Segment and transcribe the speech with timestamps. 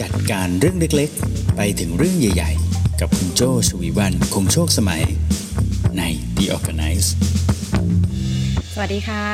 [0.00, 5.02] จัดการเรื่องเล็กๆ ไปถึงเรื่องใหญ่ๆ กับคุณโจชวีวันคงโชคสมัย
[5.98, 6.02] ใน
[6.36, 7.08] The Organize
[8.72, 9.26] สวัสดีค่ะ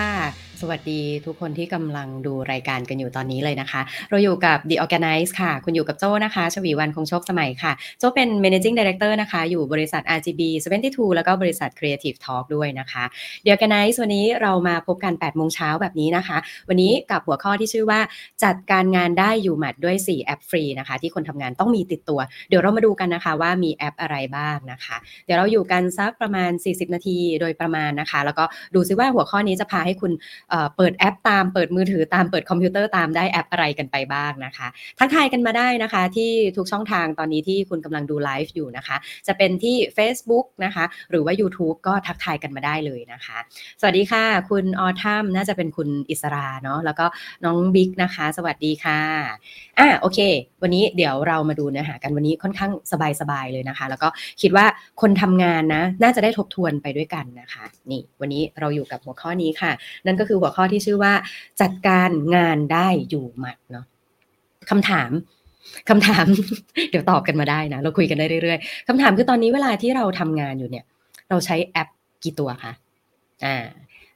[0.63, 3.81] สวัสดีทุกคนที่กำลังดูรายการกันอยู่ตอนนี้เลยนะคะ
[4.11, 10.41] เราอยู่กับ The Organize ค่ะ คุณอยู่กับโจ้นะคะ ชวีวันคงโชคสมัยค่ะ โจ้เป็น Managing Director นะคะ อยู่บริษัท RGB
[10.81, 13.05] 72 แล้วก็บริษัท Creative Talk ด้วยนะคะ
[13.45, 18.01] The Organize วันนี้เรามาพบกัน8โมงเช้าแบบนี้นะคะ วันนี้กับหัวข้อที่ชื่อว่า
[18.45, 28.45] จัดการงานได้อยู่หมัดด้วย 4 แอปฟรีนะคะ ที่คนทำงานต้องมีติดตัว เดี๋ยวเรามาดูกันนะคะว่ามีแอปอะไรบ้างนะคะ เดี๋ยวเราอยู่กันสักประมาณ 40 นาทีโดยประมาณนะคะ แล้วก็
[28.75, 30.13] ดูซิว่าหัวข้อนี้จะพาให้คุณ
[30.77, 43.39] เปิดแอปตามเปิดมือถือตามเปิดคอมพิวเตอร์ตามได้แอปอะไรกันไปบ้างนะคะ ทักทายกันมาได้นะคะที่ทุกช่องทางตอนนี้ที่คุณกำลังดูไลฟ์อยู่นะคะ จะเป็นที่ Facebook นะคะ หรือว่า YouTube ก็ทักทายกันมาได้เลยนะคะ
[43.81, 47.07] สวัสดีค่ะ คุณออทัมน่าจะเป็นคุณอิสราเนาะแล้วก็
[47.45, 49.01] น้องบิ๊กนะคะ สวัสดีค่ะ
[49.79, 50.19] อะโอเค
[50.63, 52.73] วันนี้เดี๋ยวเรามาดูเนื้อหากันวันนี้ค่อนข้าง
[53.21, 54.09] สบายๆเลยนะคะ แล้วก็
[54.43, 54.67] คิดว่า
[55.01, 59.71] คนทำงานนะน่าจะได้ทบทวนไปด้วยกันนะคะ นี่วันนี้เราอยู่กับหัวข้อนี้ค่ะ
[60.07, 61.13] นั่นก็คือหัวข้อที่ชื่อว่า
[61.61, 63.85] จัดการงานได้อยู่หมัดเนาะ
[64.71, 65.11] คำถาม
[65.89, 66.27] คำถาม
[66.91, 70.85] เดี๋ยวตอบกันมาได้นะ เราคุยกันได้เรื่อยๆคำถามคือตอนนี้เวลาที่เราทำงานอยู่เนี่ย
[71.31, 71.89] เราใช้แอป
[72.25, 72.73] กี่ตัวคะ
[73.45, 73.57] อ่า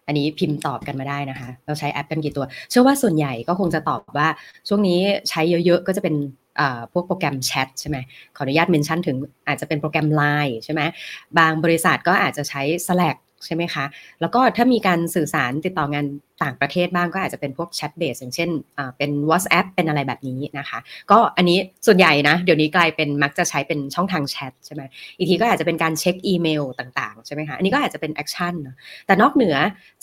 [0.07, 4.29] อันนี้พิมพ์ตอบกันมาได้นะคะ เราใช้แอปกันกี่ตัว เชื่อว่าส่วนใหญ่ก็คงจะตอบว่า
[4.69, 6.15] ช่วงนี้ใช้เยอะๆ ก็จะเป็น
[6.93, 7.97] พวกโปรแกรมแชทใช่ไหม
[8.37, 9.17] ขออนุญาตเมนชั่นถึง
[9.49, 10.83] อาจจะเป็นโปรแกรม Line ใช่ไหม
[11.39, 13.85] บางบริษัทก็อาจจะใช้ Slack ใช่ไหมคะ
[14.21, 16.07] แล้วก็ถ้ามีการสื่อสารติดต่องาน
[16.43, 18.51] ต่างประเทศบ้างก็อาจจะเป็นพวกแชทเบสอย่างเช่น
[18.97, 20.79] เป็น WhatsApp เป็นอะไรแบบนี้นะคะ
[21.11, 24.83] ก็อันนี้ส่วนใหญ่นะ เดี๋ยวนี้กลายเป็นมักจะใช้เป็นช่องทางแชทใช่ไหม
[25.19, 28.55] อีกทีก็อาจจะเป็นการเช็คอีเมลต่างๆ ใช่ไหมคะ อันนี้ก็อาจจะเป็น action
[29.07, 29.57] แต่นอกเหนือ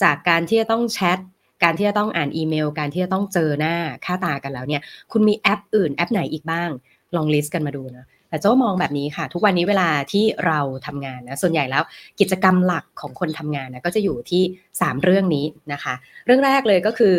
[0.03, 1.20] จากการที่จะต้องแชท
[1.64, 3.75] การที่จะต้องอ่านอีเมล การที่จะต้องเจอหน้า
[4.06, 4.81] ค่าตากันแล้วเนี่ย
[5.12, 6.70] คุณมีแอปอื่นแอปไหนอีกบ้าง
[7.16, 11.84] ลอง list กันมาดูนะ แต่โจ้มองแบบนี้ค่ะ ทุกวันนี้เวลาที่เราทำงานนะส่วนใหญ่แล้ว
[12.19, 14.44] กิจกรรมหลักของคนทำงานนะก็จะอยู่ที่
[14.74, 15.94] 3 เรื่องนี้นะคะ
[16.25, 17.16] เรื่องแรกเลยก็คือ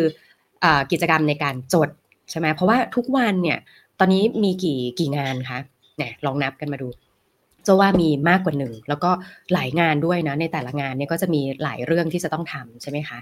[0.63, 1.89] กิจกรรมในการจด
[2.29, 3.59] ใช่ไหมเพราะว่าทุกวันเนี่ย
[3.99, 5.59] ตอนนี้มีกี่กี่งานคะ
[5.97, 6.87] เนี่ยลองนับกันมาดู
[7.67, 9.11] จะว่ามีมากกว่าหนึ่งแล้วก็
[9.53, 13.17] หลายงานด้วยนะในแต่ละงานเนี่ยก็จะมีหลายเรื่องที่จะต้องทำใช่ไหมคะ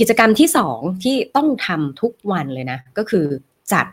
[0.00, 3.26] กิจกรรมที่สองที่ต้องทำทุกวันเลยนะ ก็คือ
[3.72, 3.86] จัด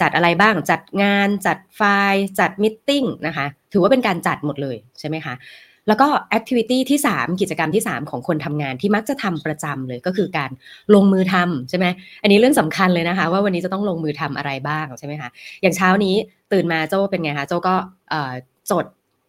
[0.00, 1.82] จัดอะไรบ้างจัดงานจัดไฟ
[2.12, 2.90] ล์จัดมิ팅
[3.26, 5.34] นะคะถือว่าเป็นการจัดหมดเลยใช่ไหมคะ
[5.88, 10.50] แล้วก็แอคทิวิตี้ที่ 3 กิจกรรมที่ 3 ของคนทำงานที่มักจะทำประจำเลยก็คือการ
[10.94, 11.86] ลงมือทำใช่ไหม
[12.22, 15.28] อันนี้เรื่องสำคัญเลยนะคะ ว่าวันนี้จะต้องลงมือทำอะไรบ้างใช่ไหมคะ
[15.62, 16.14] อย่างเช้านี้
[16.52, 17.74] ตื่นมาโจ้เป็นไงคะโจ้ก็
[18.70, 18.84] จด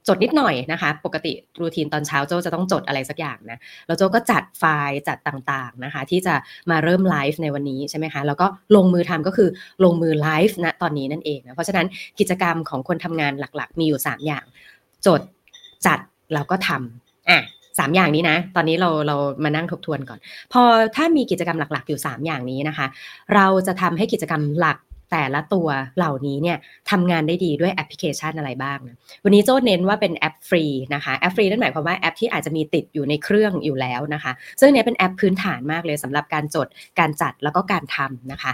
[0.07, 6.33] จดนิดหน่อยนะคะ ปกติรูทีนตอนเช้าโจจะต้องจดอะไรสักอย่างนะแล้วโจก็จัดไฟล์จัดต่างๆนะคะ ที่จะ
[6.69, 9.49] มาเริ่มไลฟ์ในวันนี้ใช่ไหมคะแล้วก็ลงมือทำก็คือ
[9.83, 11.87] ลงมือไลฟ์ณตอนนี้นั่นเองนะเพราะฉะนั้น
[12.19, 14.45] กิจกรรมของคนทำงานหลักๆ มีอยู่ 3 อย่าง
[15.05, 15.21] จด
[15.85, 15.99] จัด
[16.33, 17.39] แล้วก็ทำอะ
[17.79, 20.19] สามอย่างนี้นะ ตอนนี้เราเรามานั่งทบทวนก่อน
[20.53, 20.63] พอ
[20.95, 22.87] ถ้ามีกิจกรรมหลัก ๆ อยู่ 3 อย่างนี้นะคะ
[23.35, 24.77] เราจะทำให้กิจกรรมหลัก
[25.13, 26.57] แต่ละตัวเหล่านี้เนี่ย
[26.91, 36.67] ทำงานได้ดีด้วยแอปพลิเคชันอะไรบ้างนะวันนี้โจ้เน้นว่าเป็นแอปฟรีนะคะแอปฟรีนั่นหมายความว่าแอปที่อาจจะมีติดอยู่ในเครื่องอยู่แล้วนะคะ ซึ่งเนี้ยเป็นแอปพื้นฐานมากเลยสำหรับการจด
[36.99, 38.51] การจัดแล้วก็การทำนะคะ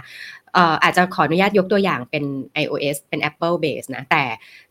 [0.82, 2.24] อาจจะขออนุญาตยกตัวอย่างเป็น
[2.62, 4.22] iOS เป็น Apple base นะ แต่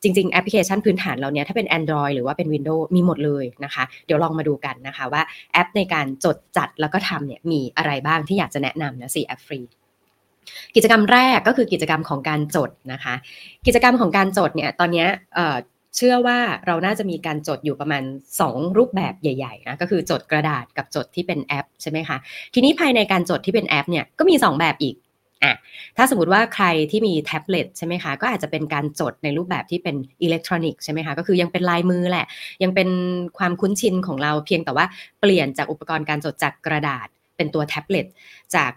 [0.02, 5.22] จริง ๆ แอปพลิเคชันพื้นฐานเราเนี้ยถ้าเป็น Android หรือว่าเป็น Windows มีหมดเลยนะคะ เดี๋ยวลองมาดูกันนะคะว่า
[5.54, 9.62] แอปในการจดจัดแล้วก็ทำเนี่ยมีอะไรบ้างที่อยากจะแนะนำนะสี่แอปฟรี
[10.76, 13.16] กิจกรรมแรกก็คือกิจกรรมของการจดนะคะ
[13.66, 15.06] กิจกรรมของการจดเนี่ยตอนนี้
[15.96, 18.04] เชื่อว่าเราน่าจะมีการจดอยู่ประมาณ
[18.40, 22.18] 2 รูปแบบใหญ่ๆนะก็คือจดกระดาษกับจดที่เป็นแอปใช่ไหมคะ
[22.54, 24.96] ทีนี้ภายในการจดที่เป็นแอปเนี่ยก็มี 2 แบบอีก
[25.44, 25.56] อะ
[25.98, 32.26] ถ้าสมมติว่าใครที่มีแท็บเล็ตใช่ไหมคะก็อาจจะเป็นการจดในรูปแบบที่เป็นอิเล็กทรอนิกส์ใช่ไหมคะก็คือยังเป็นลายมือแหละ
[32.64, 32.90] ยังเป็น
[33.38, 34.86] ความคุ้นชินของเราเพียงแต่ว่า
[35.20, 37.08] เปลี่ยนจากอุปกรณ์การจดจากกระดาษ
[37.38, 38.06] เป็นตัวแท็บเล็ต
[38.56, 38.72] จาก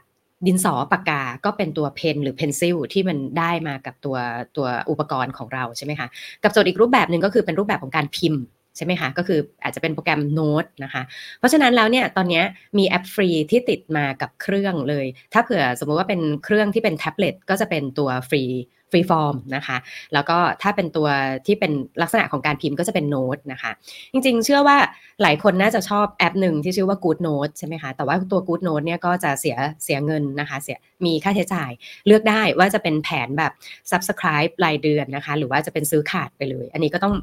[0.47, 4.17] ดินสอปากกาก็เป็นตัว pen หรือ pencil ที่มันได้มากับตัว
[4.57, 6.09] ตัวอุปกรณ์ของเราใช่ไหมคะ
[6.43, 8.43] กับโจทย์อีกรูปแบบหนึ่งก็คือเป็นรูปแบบของการพิมพ์
[8.77, 11.03] ใช่ไหมคะ ก็คืออาจจะเป็นโปรแกรมโน้ตนะคะ
[11.39, 12.43] เพราะฉะนั้นแล้วเนี่ยตอนนี้
[12.79, 18.45] มีแอปฟรีที่ติดมากับเครื่องเลย ถ้าเผื่อสมมุติว่าเป็นเครื่องที่เป็นแท็บเล็ตก็จะเป็นตัวฟรี
[18.95, 19.77] Freeform นะคะ
[20.15, 21.09] แล้วก็ถ้าเป็นตัว
[21.47, 21.73] ที่เป็น
[22.03, 23.73] ลักษณะของการพิมพ์ก็จะเป็นโน้ตนะคะ
[24.13, 24.77] จริงๆ เชื่อว่า
[25.23, 31.71] หลายคนน่าจะชอบแอปหนึ่งที่ชื่อว่า Good Note ใช่ไหมคะ แต่ว่าตัว Good Note เนี่ยก็จะเสียเสียเงินนะคะ เสียมีค่าใช้จ่าย
[32.07, 33.53] เลือกได้ว่าจะเป็นแผนแบบ
[33.91, 37.15] subscribe รายเดือนนะคะ หรือว่าจะเป็นซื้อขาดไปเลย อันนี้ก็ต้อง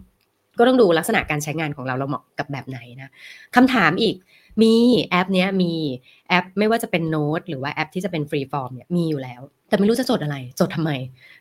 [0.58, 3.10] ก็ต้องดูลักษณะการใช้งานของเราเราเหมาะกับแบบไหนนะ
[3.56, 4.16] คำถามอีก
[4.62, 4.74] มี
[5.10, 5.74] แอปเนี้ยมี
[6.30, 10.92] แอปไม่ว่าจะเป็นโน้ตหรือว่าแอปที่จะเป็น Freeform เนี่ยมีอยู่แล้ว แต่ไม่รู้จะจดอะไร จดทำไม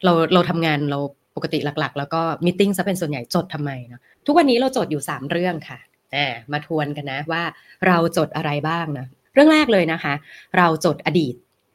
[0.05, 0.99] เราเราทำงานเรา
[1.37, 5.79] ปกติหลักๆ แล้วก็ meeting ซะเป็นส่วนใหญ่จดทำไมเนาะทุกวันนี้เราจดอยู่ 3 เรื่องค่ะ
[6.17, 7.43] อ่ามาทวนกันนะว่า
[7.87, 10.15] เราจดอะไรบ้างนะเรื่องแรกเลยนะคะ
[10.57, 11.35] เราจดอดีต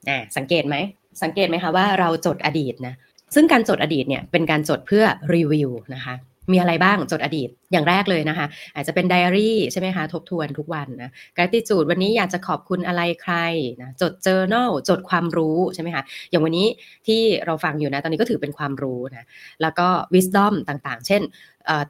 [0.09, 0.75] อ่าสังเกตไหม
[1.23, 2.93] สังเกตไหมคะว่าเราจดอดีตนะ
[3.35, 5.03] ซึ่งการจดอดีตเนี่ยเป็นการจดเพื่อ
[5.33, 6.15] รีวิวนะคะ
[6.51, 13.35] มีอะไรบ้างจดอดีตอย่างแรกเลยนะคะ อาจจะเป็นไดอารี่ใช่ไหมคะทบทวนทุกวันนะ gratitude วันนี้อยากจะขอบคุณอะไรใคร
[13.81, 16.67] นะจด journal จดความรู้ใช่ไหมคะอย่างวันนี้
[17.07, 19.25] ที่เราฟังอยู่นะตอนนี้ก็ถือเป็นความรู้นะ
[19.61, 21.21] แล้วก็ wisdom ต่างๆ เช่น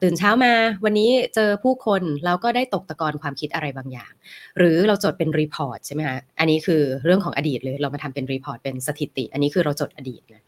[0.02, 0.52] ตื่นเช้ามา
[0.84, 4.12] วันนี้เจอผู้คนเราก็ได้ตกตะกอนความคิดอะไรบางอย่าง
[4.58, 10.42] หรือเราจดเป็น report ใช่ไหมคะอันนี้คือเรื่องของอดีตเลยเรามาทำเป็น report เป็นสถิติ อันนี้คือเราจดอดีตนะ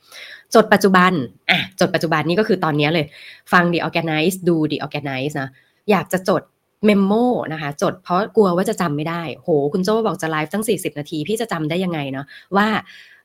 [0.54, 1.12] จดปัจจุบัน
[1.50, 3.06] อะจดปัจจุบันนี่ก็คือตอนนี้เลย
[3.52, 5.50] ฟัง The Organize ดู The Organize นะ
[5.90, 6.42] อยากจะจด
[6.86, 7.12] memo
[7.52, 12.26] นะคะจดเพราะกลัวว่าจะจำไม่ได้ โห คุณโจ้บอกจะไลฟ์ตั้ง 40 นาที พี่จะจำได้ยังไงเนาะ
[12.56, 12.68] ว่า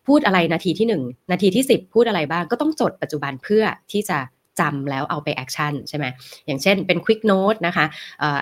[0.07, 4.17] พูดอะไรนาทีที่ 1 นาทีที่ 10 พูดอะไรบ้างก็ต้องจดปัจจุบันเพื่อที่จะ
[4.59, 6.05] จำแล้วเอาไป action ใช่ไหม
[6.45, 7.85] อย่างเช่นเป็น Quick Note นะคะ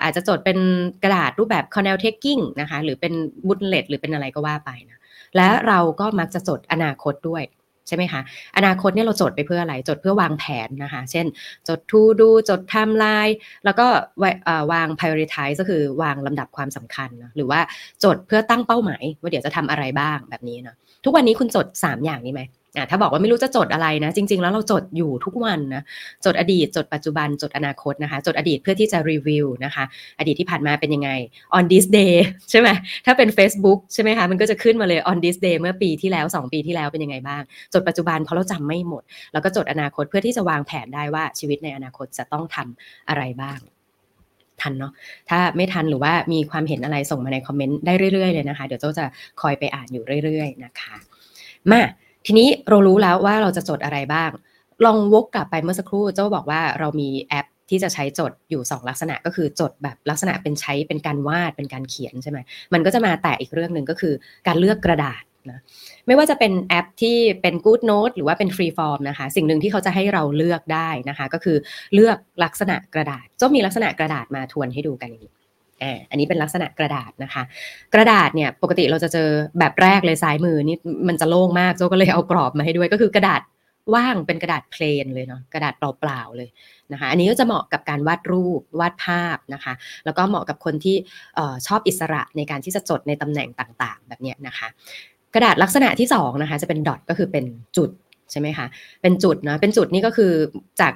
[0.02, 0.58] อาจจะจดเป็น
[1.02, 3.12] กระดาษรูปแบบ Cornell Taking นะคะหรือเป็น
[3.46, 4.98] bullet หรือเป็นอะไรก็ว่าไปนะ
[5.36, 7.44] และเราก็มักจะจดอนาคตด้วย
[7.88, 8.20] ใช่ไหมคะ
[8.56, 11.26] อนาคตเนี่ยเราจดไปเพื่ออะไร จดเพื่อวางแผนนะคะ เช่น
[11.68, 13.86] จด to do จดไทม์ไลน์แล้วก็
[14.72, 17.60] วาง prioritize ก็คือวางลำดับความสำคัญนะหรือว่า
[18.04, 22.42] จดเพื่อตั้งเป้าหมาย ว่าเดี๋ยวจะทำอะไรบ้างแบบนี้เนาะ ทุกวันนี้คุณจด 3 อย่างนี้ไหม
[22.76, 25.82] อ่าถ้าบอกว่าไม่รู้จะจดอะไรนะ จริง ๆ แล้วเราจดอยู่ทุกวันนะ
[26.24, 29.84] จดอดีต จดปัจจุบันจดอนาคตนะคะ จดอดีตเพื่อที่จะรีวิวนะคะ
[30.18, 31.10] อดีตที่ผ่านมาเป็นยังไง
[31.56, 32.14] on this day
[32.50, 32.68] ใช่ไหม
[33.06, 37.42] ถ้าเป็น Facebook ใช่ไหมคะมันก็จะขึ้นมาเลย on this day เมื่อปีที่แล้ว 2 ปีที่แล้วเป็นยังไงบ้าง
[37.74, 43.60] จดปัจจุบันเพราะเราจำไม่หมด แล้วก็จดอนาคตเพื่อที่จะวางแผนได้ว่าชีวิตในอนาคตจะต้องทำอะไรบ้าง
[44.62, 44.92] ทันเนาะ
[45.30, 49.04] ถ้าไม่ทันหรือว่ามีความเห็นอะไรส่งมาในคอมเมนต์ได้เรื่อยๆเลยนะคะ เดี๋ยวโจ้จะ
[49.40, 50.94] คอยไปอ่านอยู่เรื่อย ๆ นะคะ
[51.70, 51.82] มา
[52.26, 54.30] ทีนี้เรารู้แล้วว่าเราจะจดอะไรบ้าง
[54.84, 62.38] ลองวกกลับไปเมื่อสักครู่เจ้าบอกว่าเรามีแอปที่จะใช้จดอยู่ 2 ลักษณะก็คือจดแบบลักษณะเป็นใช้เป็นการวาดเป็นการเขียนใช่ไหม
[62.72, 64.14] มันก็จะมาแต่อีกเรื่องหนึ่งก็คือ
[64.46, 65.58] การเลือกกระดาษ นะ
[66.06, 71.56] ไม่ว่าจะเป็นแอปที่เป็น Good Note หรือว่าเป็น Free Form นะคะ สิ่งหนึ่งที่เขาจะให้เราเลือกได้นะคะ ก็คือ
[71.94, 75.34] เลือกลักษณะกระดาษจ้มีลักษณะกระดาษมาทวนให้ดูกันอย่างนี้
[76.10, 77.42] อันนี้เป็นลักษณะกระดาษนะคะ
[77.94, 79.28] กระดาษเนี่ยปกติเราจะเจอ
[79.58, 80.78] แบบแรกเลยซ้ายมือนี่
[81.08, 83.42] มันจะโล่งมากโจก็เลยเอากรอบมาให้ด้วยก็คือกระดาษ
[83.94, 86.48] ว่างเป็นกระดาษเพลนเลยเนาะกระดาษเปล่าๆเลย
[86.92, 89.72] นะคะ อันนี้ก็จะเหมาะกับการวาดรูปวาดภาพนะคะ
[90.04, 90.96] แล้วก็เหมาะกับคนที่
[91.66, 94.68] ชอบอิสระในการที่จะจดในตำแหน่งต่างๆ แบบนี้นะคะ
[95.34, 97.44] กระดาษลักษณะที่2นะคะจะเป็นดอทก็คือเป็น
[97.76, 97.90] จุด
[98.30, 98.66] ใช่ไหมคะ
[99.02, 100.32] เป็นจุดนะ เป็นจุดนี่ก็คือ
[100.80, 100.94] จาก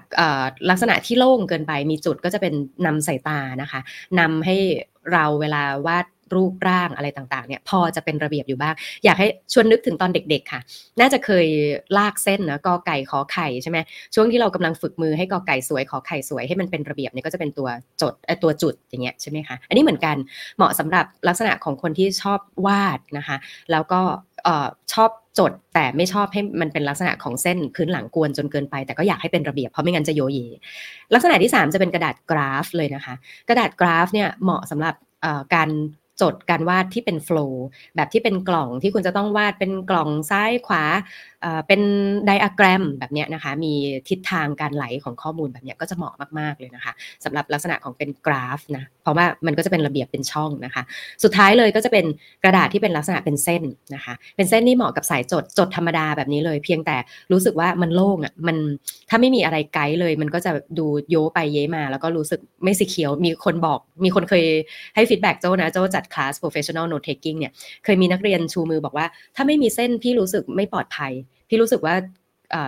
[0.70, 2.54] ลักษณะที่โล่งเกินไปมีจุดก็จะเป็น
[2.86, 3.80] นำสายตานะคะ
[4.20, 4.56] นำให้
[5.12, 10.60] เราเวลาวาด รูปร่างอะไรต่างๆเนี่ยพอจะเป็นระเบียบอยู่บ้าง อยากให้ชวนนึกถึงตอนเด็กๆค่ะ
[11.00, 11.46] น่าจะเคย
[11.98, 13.78] ลากเส้นนะกอไก่ขอไข่ใช่ไหม
[14.14, 17.68] ช่วงที่เรากำลังฝึกมือให้กอไก่สวยขอไข่สวยให้มันเป็นระเบียบเนี่ยก็จะเป็นตัว
[18.02, 20.16] จดตัวจุดอย่างเงี้ยใช่ไหมคะอันนี้เหมือนกัน
[20.56, 23.36] เหมาะสำหรับลักษณะของคนที่ชอบวาดนะคะ
[23.70, 24.00] แล้วก็
[24.94, 30.38] ชอบจดแต่ไม่ชอบให้มันเป็นลักษณะของเส้นพื้นหลังกวนจนเกินไปแต่ก็อยากให้เป็นระเบียบเพราะไม่งั้นจะโยเย
[31.14, 33.14] ลักษณะที่ 3 จะเป็นกระดาษกราฟเลยนะคะ
[33.48, 34.94] กระดาษกราฟเนี่ยเหมาะสำหรับ
[35.54, 35.68] การ
[36.22, 37.64] จดการวาดที่เป็นโฟล์
[37.96, 40.84] แบบที่เป็นกล่องที่คุณจะต้องวาดเป็นกล่องซ้ายขวา
[41.66, 41.80] เป็น
[42.26, 43.72] ไดอะแกรมแบบนี้นะคะ มี
[44.08, 46.92] ทิศทางการไหลของข้อมูลแบบนี้ก็จะเหมาะมาก ๆ เลยนะคะ
[47.24, 50.82] สำหรับลักษณะของเป็นกราฟนะ เพราะว่ามันก็จะเป็นระเบียบเป็นช่องนะคะ
[51.24, 52.04] สุดท้ายเลยก็จะเป็น
[52.44, 53.62] กระดาษที่เป็นลักษณะเป็นเส้น
[53.94, 56.96] นะคะ เป็นเส้นนี่เหมาะกับสายจดจดธรรมดาแบบนี้เลย เพียงแต่
[57.32, 58.56] รู้สึกว่ามันโล่งอะมัน
[59.10, 64.44] ถ้าไม่มีอะไรไกด์เลย มันก็จะดูโยไปเย้มา แล้วก็รู้สึกไม่สีเขียวมีคนบอก มีคนเคย
[64.94, 67.52] ให้ฟีดแบ็กโจนะโจจัดคลาส professional note taking เนี่ย
[67.84, 69.06] เคยมีนักเรียนชูมือบอกว่า
[69.36, 71.12] ถ้าไม่มีเส้นพี่รู้สึกไม่ปลอดภัย
[71.48, 71.94] พี่รู้สึกว่า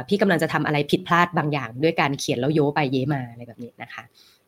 [0.09, 4.03] พี่กำลังจะทำอะไรผิดพลาดบางอย่าง ด้วยการเขียนแล้วโยไปเยมาอะไรแบบนี้นะคะ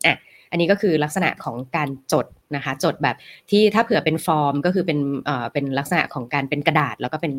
[0.05, 0.15] อะ
[0.51, 3.15] อันนี้ก็คือลักษณะของการจดนะคะจดแบบ
[3.49, 7.33] ที่ถ้าเผื่อเป็นฟอร์มก็คือเป็นเอ่อเป็นลักษณะของการเป็นกระดาษ แล้วก็เป็น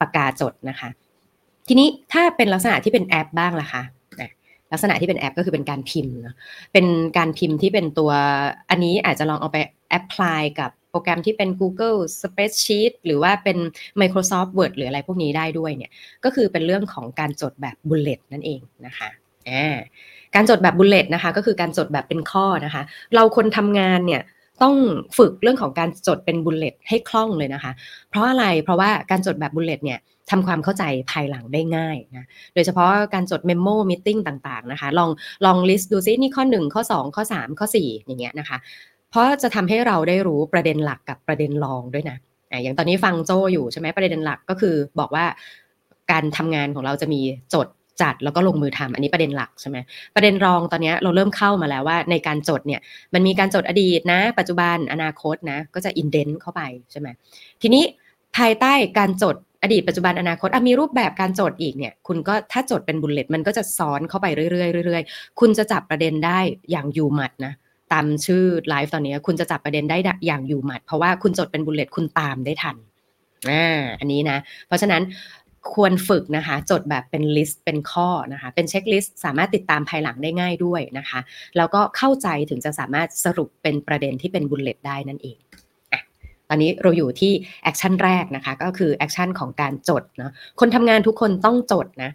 [0.00, 0.88] ปากกาจดนะคะ
[1.68, 3.82] ทีนี้ถ้าเป็นลักษณะที่เป็นแอปบ้างล่ะคะ
[4.72, 6.34] ลักษณะที่เป็นแอปก็คือเป็นการพิมพ์เนาะ
[6.72, 6.86] เป็น
[7.18, 8.10] การพิมพ์ที่เป็นตัว
[8.70, 9.58] อันนี้อาจจะลองเอาไป
[9.90, 13.58] apply กับโปรแกรมที่เป็น Google Spreadsheet หรือว่าเป็น
[14.00, 15.92] Microsoft Word หรืออะไรพวกนี้ได้ด้วยเนี่ย
[16.24, 19.08] ก็คือเป็นเรื่องของการจดแบบ bullet นั่นเองนะคะ
[20.34, 22.82] การจดแบบ bullet นะคะก็คือการจดแบบเป็นข้อนะคะ
[23.14, 24.22] เราคนทำงานเนี่ย
[24.62, 24.74] ต้อง
[25.18, 27.72] ฝึกเรื่องของการจดเป็น bullet ให้คล่องเลยนะคะ
[28.10, 29.98] เพราะอะไร เพราะว่าการจดแบบ bullet เนี่ย
[30.30, 35.10] ทำความเข้าใจภายหลังได้ง่ายนะ โดยเฉพาะการจด memo meeting ต่างๆนะคะ ลอง
[35.44, 38.58] ลอง list ดูซินี่ข้อ 1 ข้อ 2 ข้อ 3 ข้อ 4 อย่างเงี้ยนะคะ
[39.10, 42.16] เพราะจะทำให้เราได้รู้ประเด็นหลักกับประเด็นรองด้วยนะ
[42.50, 45.24] อะอย่างตอนนี้ฟังโจ้อยู่ใช่ไหมประเด็นหลักก็คือบอกว่า
[46.12, 47.20] การทำงานของเราจะมี
[47.54, 47.66] จด
[48.02, 49.78] จัดแล้วก็ลงมือทำอันนี้ประเด็นหลักใช่ไหม
[50.14, 52.80] ประเด็นรองตอนนี้เราเริ่มเข้ามาแล้วว่าในการจดเนี่ย
[53.14, 57.08] มันมีการจดอดีตนะ ปัจจุบันอนาคตนะก็จะ indent เข้าไปใช่ไหม
[57.62, 57.84] ทีนี้
[58.36, 66.38] ภายใต้การจดอดีตปัจจุบันอนาคตมีรูปแบบการจดอีกเนี่ย คุณก็ถ้าจดเป็น bullet มันก็จะซ้อนเข้าไปเรื่อยๆเรื่อยๆคุณจะจับประเด็นได้
[66.70, 67.52] อย่างอยู่หมัดนะ
[67.92, 72.76] ตามชื่อไลฟ์ตอนนี้คุณจะจับประเด็นได้อย่างอยู่หมัดเพราะว่าคุณจดเป็น bullet คุณตามได้ทัน
[73.50, 75.02] อ่าอันนี้นะ เพราะฉะนั้น
[75.74, 81.20] ควรฝึกนะคะ จดแบบเป็น list เป็นข้อนะคะ เป็น checklist สามารถติดตามภายหลังได้ง่ายด้วยนะคะ
[81.56, 85.38] แล้วก็เข้าใจถึงจะสามารถสรุปเป็นประเด็นที่เป็น bullet ได้นั่นเอง
[86.48, 87.32] ตอนนี้เราอยู่ที่
[87.62, 92.10] action แรกนะคะ ก็คือ action ของการจดนะคนทำงานทุกคนต้องจดนะ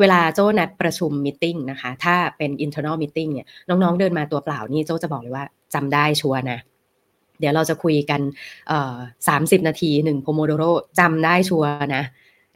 [0.00, 6.58] เวลาโจ้นัดประชุมมิ팅นะคะ ถ้าเป็น internal meeting เนี่ยน้องๆเดินมาตัวเปล่านี่โจ้จะบอกเลยว่าจำได้ชัวร์นะ
[7.40, 8.20] เดี๋ยวเราจะคุยกัน
[9.28, 10.64] สามสิบนาทีหนึ่งโพโมโดโร
[10.98, 12.04] จำได้ชัวร์นะ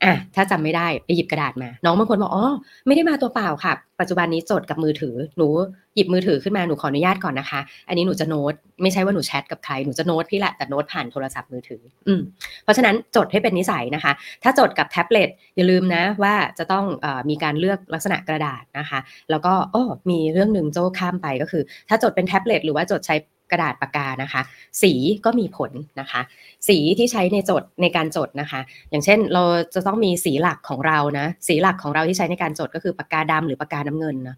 [0.04, 2.46] อะถ้าจำไม่ได้ไปหยิบกระดาษมา น้องบางคนบอกอ๋อ
[2.86, 5.48] ไม่ได้มาตัวเปล่าค่ะ ปัจจุบันนี้จดกับมือถือ หนู
[5.94, 12.20] หยิบมือถือขึ้นมาหนูขออนุญาตก่อนนะคะ อันนี้หนูจะโน้ตไม่ใช่ว่าหนูแชทกับใครหนูจะโน้ตพี่แหละแต่โน้ตผ่านโทรศัพท์มือถือ อืม
[12.64, 18.98] เพราะฉะนั้นจดให้เป็นนิสัยนะคะ ถ้าจดกับแท็บเล็ตอย่าลืมนะว่าจะต้องอมีการเลือกลักษณะกระดาษนะคะ
[19.30, 23.16] แล้วก็โอ้มีเรื่องหนึ่งโจ้ข้ามไปก็คือ ถ้าจดเป็นแท็บเล็ตหรือว่าจดใช้
[23.50, 24.42] กระดาษปากกานะคะ
[24.82, 24.92] สี
[25.24, 25.70] ก็มีผล
[26.00, 26.20] นะคะ
[26.68, 28.60] สีที่ใช้ในจดในการจดนะคะ
[28.90, 29.42] อย่างเช่นเรา
[29.74, 34.36] จะต้องมีสีหลักของเรานะสีหลักของเราที่ใช้ในการจดก็คือปากกาดำหรือปากกาน้ำเงินนะ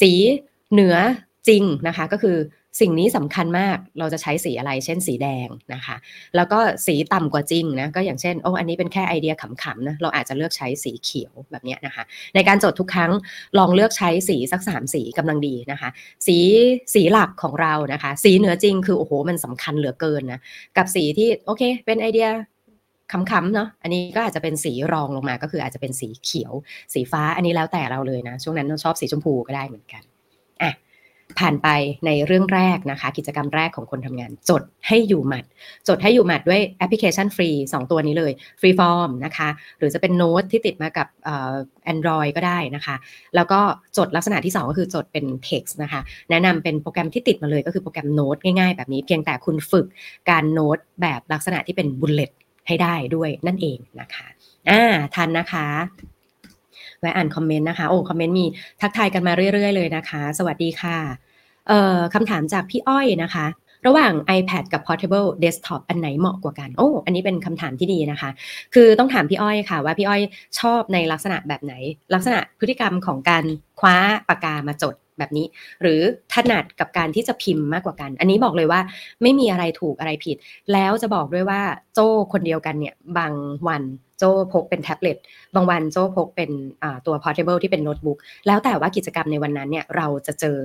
[0.00, 0.12] สี
[0.72, 0.96] เหนือ
[1.48, 2.36] จริงนะคะก็คือ
[2.80, 5.96] สิ่งนี้สำคัญมากเราจะใช้สีอะไร เช่นสีแดงนะคะ
[6.36, 12.04] แล้วก็สีต่ำกว่าจริงนะก็อย่างเช่นโอ้อันนี้เป็นแค่ไอเดียขำๆนะเราอาจจะเลือกใช้สีเขียวแบบนี้นะคะ
[12.34, 13.12] ในการจดทุกครั้ง
[13.58, 15.88] ลองเลือกใช้สีสักสามสีกำลังดีนะคะ
[16.26, 16.38] สี
[16.94, 20.40] สีหลักของเรานะคะ สีเหนือจริงคือโอ้โหมันสำคัญเหลือเกินนะ
[20.76, 22.28] กับสีที่โอเค เป็นไอเดีย
[23.12, 26.52] ขำๆเนาะ อันนี้ก็อาจจะเป็นสีรองลงมา ก็คืออาจจะเป็นสีเขียว
[26.94, 30.02] สีฟ้า อันนี้แล้วแต่เราเลยนะ ช่วงนั้นเราชอบสีชมพูก็ได้เหมือนกัน
[30.62, 30.72] อะ
[31.38, 31.68] ผ่านไป
[32.06, 35.44] ในเรื่องแรกนะคะ กิจกรรมแรกของคนทำงาน จดให้อยู่หมัด
[35.88, 41.06] จดให้อยู่หมัดด้วยแอปพลิเคชันฟรี 2 ตัวนี้เลย Freeform นะคะ หรือจะเป็นโน้ตที่ติดมากับ
[41.84, 42.96] Android ก็ได้นะคะ
[43.34, 43.60] แล้วก็
[43.98, 49.86] จดลักษณะที่ 2 ก็คือจดเป็น text นะคะ แนะนำเป็นโปรแกรมที่ติดมาเลยก็คือโปรแกรมโน้ตง่ายๆ แบบนี้เพียงแต่คุณฝึก
[50.30, 52.30] การโน้ตแบบลักษณะที่เป็น bullet
[52.66, 54.26] ให้ได้ด้วยนั่นเองนะคะ
[54.70, 54.82] อ่า
[55.14, 55.66] ทันนะคะ
[57.00, 58.46] แวะอ่านคอมเมนต์นะคะ โอ้คอมเมนต์มี
[58.80, 60.98] ทักทายกันมาเรื่อย ๆ เลยนะคะ สวัสดีค่ะ
[61.68, 63.46] เอ่อคำถามจากพี่อ้อยนะคะ
[63.86, 68.30] ระหว่าง iPad กับ Portable Desktop อันไหนเหมาะกว่ากัน โอ้อันนี้เป็นคำถามที่ดีนะคะ
[68.74, 70.20] คือต้องถามพี่อ้อยค่ะ ว่าพี่อ้อย
[70.58, 71.74] ชอบในลักษณะแบบไหน
[72.14, 73.44] ลักษณะพฤติกรรมของการ
[73.78, 73.96] คว้า
[74.28, 75.46] ปากกามาจดแบบนี้
[75.82, 76.00] หรือ
[76.34, 78.80] ถนัดกับการที่จะพิมพ์มากกว่ากัน อันนี้บอกเลยว่า
[79.22, 80.36] ไม่มีอะไรถูกอะไรผิด
[80.72, 81.60] แล้วจะบอกด้วยว่า
[81.94, 83.32] โจ้คนเดียวกันเนี่ยบาง
[83.68, 83.82] วัน
[84.18, 85.16] โจ้พกเป็นแท็บเล็ต
[85.54, 86.50] บางวันโจ้พกเป็น
[87.06, 90.56] ตัว portable ที่เป็นโน้ตบุ๊กแล้วแต่ว่ากิจกรรมในวันนั้นเนี่ยเราจะเจอ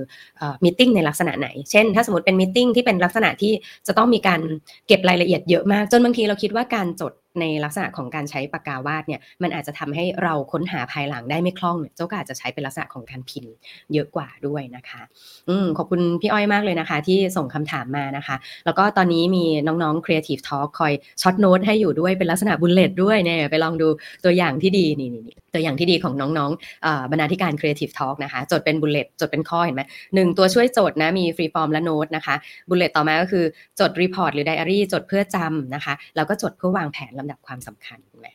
[0.64, 3.52] มิ팅ในลักษณะไหน เช่น ถ้าสมมติเป็นมิ팅ที่เป็นลักษณะที่
[3.86, 4.40] จะต้องมีการ
[4.86, 13.52] เก็บรายละเอียดเยอะมาก จนบางทีเราคิดว่าการจด ในลักษณะของการใช้ปากกาวาดเนี่ยมันอาจจะทำให้เราค้นหาภายหลังได้ไม่คล่องเนี่ยเจ้าก็อาจจะใช้เป็นลักษณะของการพิมพ์
[13.92, 15.02] เยอะกว่าด้วยนะคะ
[15.48, 20.92] อืมขอบคุณพี่อ้อยมากเลยนะคะ ที่ส่งคำถามมานะคะ แล้วก็ตอนนี้มีน้องๆ Creative Talk คอย
[21.22, 23.88] short note ให้อยู่ด้วยเป็นลักษณะ bullet ด้วยเนี่ยไปลองดู
[24.24, 29.82] ตัวอย่างที่ดีนี่นี่ ตัวอย่างที่ดีของน้องๆบรรณาธิการ Creative Talk นะคะ จดเป็น bullet จดเป็นข้อเห็นไหม
[30.14, 32.34] หนึ่งตัวช่วยจดนะ มี Freeform และโน้ตนะคะ
[32.68, 33.44] bullet ต่อมาก็คือ
[33.80, 38.28] จด report หรือไดอารี่จดเพื่อจำนะคะ แล้วก็จดเพื่อวางแผนลำดับความสำคัญไหม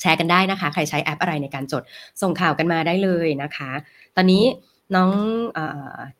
[0.00, 1.82] แชร์กันได้นะคะ ใครใช้แอปอะไรในการจด
[2.22, 3.70] ส่งข่าวกันมาได้เลยนะคะ
[4.16, 4.44] ตอนนี้
[4.96, 5.12] น้อง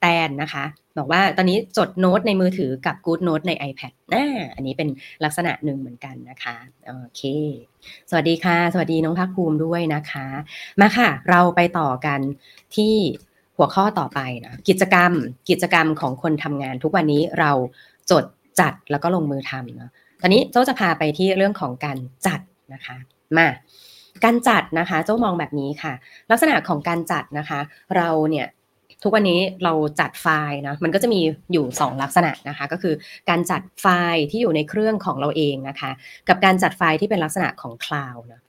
[0.00, 0.64] แตนนะคะ
[0.98, 4.88] บอกว่าตอนนี้จดโน้ตในมือถือกับ Good Note ใน iPad อ่าอันนี้เป็น
[5.24, 6.56] ลักษณะหนึ่งเหมือนกันนะคะ
[6.86, 7.22] โอเค
[8.10, 10.26] สวัสดีค่ะ สวัสดีน้องภาคภูมิด้วยนะคะ
[10.80, 12.20] มาค่ะ เราไปต่อกัน
[12.76, 12.94] ที่
[13.56, 15.12] หัวข้อต่อไปนะกิจกรรม
[15.50, 17.52] กิจกรรมของคนทำงาน ทุกวันนี้เรา
[18.10, 18.24] จด
[18.60, 19.90] จัดแล้วก็ลงมือทำนะ
[20.22, 22.40] ตอนนี้โจ้จะพาไปที่เรื่องของการจัด
[22.74, 22.96] นะคะ
[23.36, 23.48] มา
[24.24, 25.92] การจัดนะคะโจ้มองแบบนี้ค่ะ
[26.30, 27.60] ลักษณะของการจัดนะคะ
[27.96, 28.46] เราเนี่ย
[29.02, 31.20] ทุกวันนี้เราจัดไฟล์นะมันก็จะมี
[31.52, 32.94] อยู่ 2 ลักษณะนะคะ ก็คือ
[33.30, 35.90] การจัดไฟล์ที่อยู่ในเครื่องของเราเองนะคะ
[36.28, 38.40] กับการจัดไฟล์ที่เป็นลักษณะของคลาวด์นะ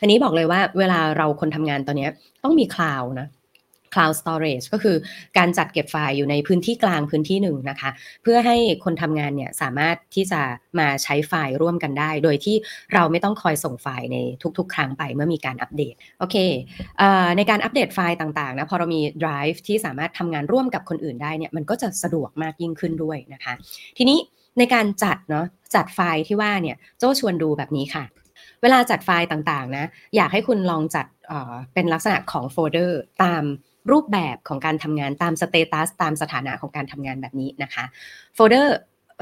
[0.00, 2.08] ทีนี้บอกเลยว่าเวลาเราคนทำงานตอนนี้
[2.44, 3.26] ต้องมีคลาวด์นะ
[3.94, 4.96] cloud storage ก็คือ
[5.38, 7.90] การจัดเก็บไฟล์อยู่ในพื้นที่กลางพื้นที่หนึ่งนะคะ
[8.22, 10.40] เพื่อให้คนทำงานเนี่ยสามารถที่จะ
[10.78, 12.56] มาใช้ไฟล์ร่วมกันได้ โดยที่
[12.94, 14.16] เราไม่ต้องคอยส่งไฟล์ใน
[14.58, 16.36] ทุกๆ ครั้งไปเมื่อมีการอัปเดตโอเค
[17.36, 23.52] ในการอัปเดตไฟล์ต่างๆนะพอเรามี Drive ที่สามารถทำงานร่วมกับคนอื่นได้เนี่ยมันก็จะสะดวกมากยิ่งขึ้นด้วยนะคะ
[23.98, 24.18] ทีนี้
[24.58, 28.04] ในการจัดเนาะจัดไฟล์ที่ว่าเนี่ยโจชวนดูแบบนี้ค่ะ
[28.62, 31.06] เวลาจัดไฟล์ต่างๆนะอยากให้คุณลองจัด
[31.74, 33.42] เป็นลักษณะของโฟลเดอร์ตาม
[33.90, 37.84] รูปแบบของการทำงานตาม status ตามสถานะของการทำงานแบบนี้นะคะ
[38.34, 38.76] โฟลเดอร์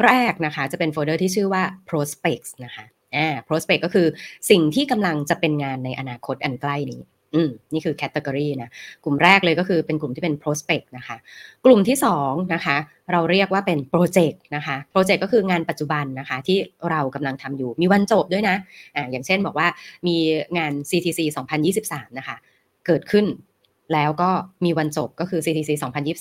[0.04, 2.84] แรกนะคะ จะเป็นโฟลเดอร์ที่ชื่อว่า prospects นะคะ
[3.16, 4.06] อ่า prospect ก็คือ
[4.50, 7.02] สิ่งที่กำลังจะเป็นงานในอนาคตอันใกล้นี้
[7.34, 8.70] อืมนี่คือ category นะ
[9.04, 11.16] กลุ่มแรกเลยก็คือเป็นกลุ่มที่เป็น prospect นะคะ
[11.64, 12.76] กลุ่มที่2นะคะ
[13.12, 16.58] เราเรียกว่าเป็นโปรเจกต์นะคะโปรเจกต์ก็คืองานปัจจุบันนะคะที่
[16.90, 18.56] เรากำลังทำอยู่มีวันจบด้วยนะ
[18.96, 19.68] อ่าอย่างเช่นบอกว่า
[20.06, 20.16] มี
[20.58, 21.20] งาน CTC
[21.68, 22.36] 2023 นะคะ
[22.86, 23.24] เกิดขึ้น
[23.92, 24.30] แล้วก็
[24.64, 25.70] มีวันจบก็คือ CTC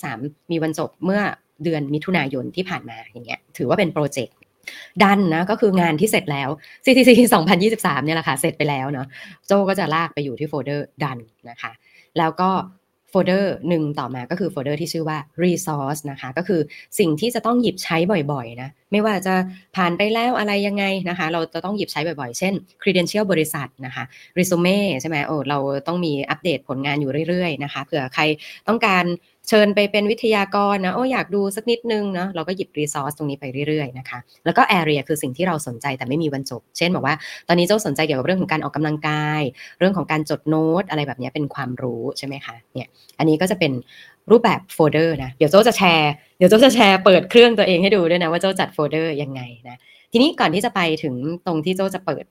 [0.00, 1.22] 2023 มีวันจบเมื่อ
[1.64, 4.36] เดือนมิถุนายนที่ผ่านมาอย่างเงี้ยถือว่าเป็นโปรเจกต์
[5.02, 6.48] done นะก็คืองานที่เสร็จแล้ว
[6.84, 7.10] CTC
[7.62, 9.06] 2023 เนี่ยแหละค่ะ เสร็จไปแล้วเนาะ
[9.46, 11.18] โจก็จะลากไปอยู่ที่โฟลเดอร์ done
[11.50, 11.72] นะคะ
[12.18, 12.50] แล้วก็
[13.10, 16.60] โฟลเดอร์หนึ่งต่อมาก็คือโฟลเดอร์ที่ชื่อว่า resource นะคะ ก็คือ
[16.98, 17.96] สิ่งที่จะต้องหยิบใช้
[18.32, 19.34] บ่อยๆนะไม่ว่าจะ
[19.76, 24.04] ผ่านไปแล้วอะไรยังไงนะคะ เราจะต้องหยิบใช้บ่อยๆ เช่น credential บริษัทนะคะ
[24.38, 28.22] resume ใช่ไหมโอ้เราต้องมีอัปเดตผลงานอยู่เรื่อยๆนะคะเผื่อใคร
[28.68, 29.04] ต้องการ
[29.48, 37.14] เชิญไปเป็นวิทยากรนะโอ้อยากดูสักนิดนึงเนาะเราก็หยิบ resource ตรงนี้ไปเรื่อยๆนะคะแล้วก็ area คือสิ่งที่เราสนใจแต่ไม่มีวันจบ เช่นบอกว่า
[37.48, 39.42] ตอนนี้โจ้สนใจเกี่ยวกับเรื่องของการออกกำลังกาย
[39.78, 42.88] เรื่องของการจดโน้ตอะไรแบบนี้เป็นความรู้ใช่ไหมคะเนี่ย
[43.18, 43.72] อันนี้ก็จะเป็น
[44.30, 49.76] รูปแบบโฟลเดอร์นะเดี๋ยวโจ้จะแชร์เดี๋ยวโจ้จะแชร์เปิดเครื่องตัวเองให้ดูด้วยนะว่าโจ้จัดโฟลเดอร์ยังไงนะ
[50.12, 51.14] ทีนี้ก่อนที่จะไปถึง
[51.46, 52.24] ตรงที่โจ้จะเปิด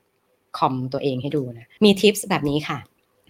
[0.58, 2.78] คอมตัวเองให้ดูนะมี tips แบบนี้ค่ะ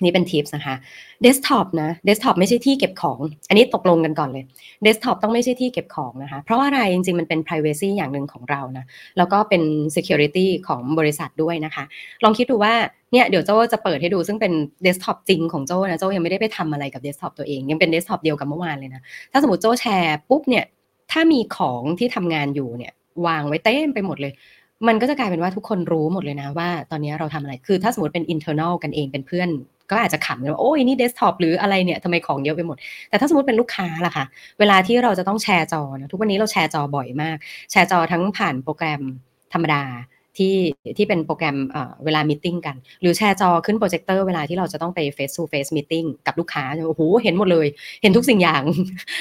[0.03, 0.75] นี่เป็น tips นะคะ
[1.21, 4.43] เดสก์ท็อปนะเดสก์ท็อปไม่ใช่ที่เก็บของ อันนี้ตกลงกันก่อนเลย
[4.83, 8.85] เดสก์ท็อปต้องไม่ใช่ที่เก็บของนะคะ เพราะอะไรจริงๆ มันเป็น privacy อย่างหนึ่งของเรานะ
[9.17, 9.61] แล้วก็เป็น
[9.95, 11.83] security ของบริษัทด้วยนะคะ
[12.23, 12.73] ลองคิดดูว่า
[13.11, 20.65] เนี่ยเดี๋ยวโจ้จะเปิดให้ดูซึ่งเป็นเดสก์ท็อปจริงของโจ้นะโจ้ยังไม่ได้ไปทำอะไรกับเดสก์ท็อปตัวเอง ยังเป็นเดสก์ท็อปเดียวกับเมื่อวานเลยนะ ถ้าสมมติโจ้แชร์ปุ๊บเนี่ย
[21.11, 22.93] ถ้ามีของที่ทำงานอยู่เนี่ย
[23.27, 24.33] วางไว้เต็มไปหมดเลย
[24.87, 29.49] มันก็จะกลายเป็นว่าทุกคนรู้หมดเลยนะว่าตอนนี้เราทำอะไร คือถ้าสมมติเป็น internal กันเองเป็นเพื่อน
[29.91, 32.77] ก็อาจจะขำกันว่าโอ้ยนี่เดสก์ท็อปหรืออะไรเนี่ยทำไมของเยอะไปหมด
[33.09, 34.25] แต่ถ้าสมมติเป็นลูกค้าล่ะคะ
[34.59, 37.37] เวลาที่เราจะต้องแชร์จอนะทุกวันนี้เราแชร์จอบ่อยมาก
[37.71, 39.01] แชร์จอทั้งผ่านโปรแกรม
[39.53, 39.83] ธรรมดา
[40.39, 40.57] ที่
[40.97, 41.57] ที่เป็นโปรแกรม
[42.05, 47.67] เวลา meeting กัน หรือแชร์จอขึ้นโปรเจคเตอร์เวลาที่เราจะต้องไป face to face meeting กับลูกค้าโอ้โหเห็นหมดเลย
[48.01, 48.63] เห็นทุกสิ่งอย่าง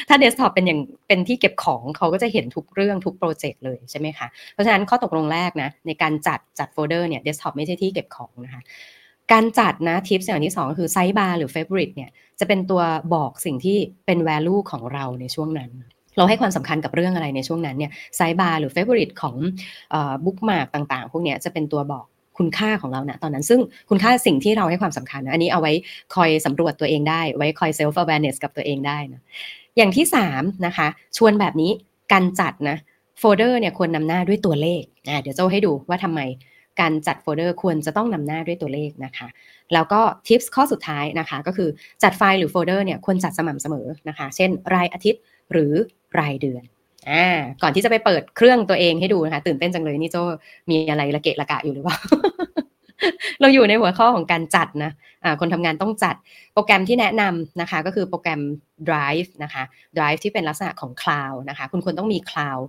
[0.09, 8.63] ถ้าเดสก์ท็อปเป็นอย่างเป็นที่เก็บของเขาก็จะเห็นทุกเรื่องทุกโปรเจกต์เลยใช่ไหมคะเพราะฉะนั้นข้อตกลงแรกนะในการจัดจัดโฟลเดอร์เนี่ยเดสก์ท็อปไม่ใช่ที่เก็บของนะคะ
[9.33, 12.11] การจัดนะทิปอย่างที่2ก็คือ sidebar หรือ favorite เนี่ย
[12.41, 12.83] จะเป็นตัว
[13.15, 15.71] บอกสิ่งที่เป็น value ของเราในช่วงนั้น
[16.17, 19.37] เราให้ความสำคัญกับเรื่องอะไรในช่วงนั้นเนี่ย sidebar หรือ favorite ของ
[20.25, 22.05] bookmark ต่างๆ พวกเนี้ยจะเป็นตัวบอก
[22.39, 23.61] คุณค่าของเรานะตอนนั้นซึ่ง
[23.91, 25.73] คุณค่าสิ่งที่เราให้ความสำคัญนะอันนี้เอาไว้
[26.15, 29.21] คอยสำรวจตัวเองได้ ไว้คอย self awareness กับตัวเองได้นะ
[29.77, 31.71] อย่างที่3นะคะชวนแบบนี้
[32.13, 32.77] การจัดนะ
[33.19, 36.21] โฟลเดอร์เนี่ยควรนำหน้าด้วยตัวเลขอ่าเดี๋ยวจะให้ดูว่าทำไม
[36.81, 39.29] การจัดโฟลเดอร์ควรจะต้องนำหน้าด้วยตัวเลขนะคะ
[39.73, 41.69] แล้วก็ tips ข้อสุดท้ายนะคะ ก็คือ
[42.03, 45.73] จัดไฟล์หรือโฟลเดอร์เนี่ยควรจัดสม่ำเสมอนะคะ เช่น รายอาทิตย์หรือ
[46.21, 46.63] รายเดือน
[47.11, 47.27] อ่า
[47.63, 50.17] ก่อนที่จะไปเปิดเครื่องตัวเองให้ดูนะคะ ตื่นเต้นจังเลยนี่โจ
[50.71, 51.99] มีอะไรละเกะละกะอยู่หรือเปล่า
[53.41, 56.15] เราอยู่ในหัวข้อของการจัดนะะคนทำงานต้องจัด
[56.55, 58.41] โปรแกรมที่แนะนำนะคะ ก็คือโปรแกรม
[58.89, 59.63] Drive นะคะ
[59.97, 62.65] Drive ที่เป็นลักษณะของ Cloud นะคะ คุณควรต้องมี Cloud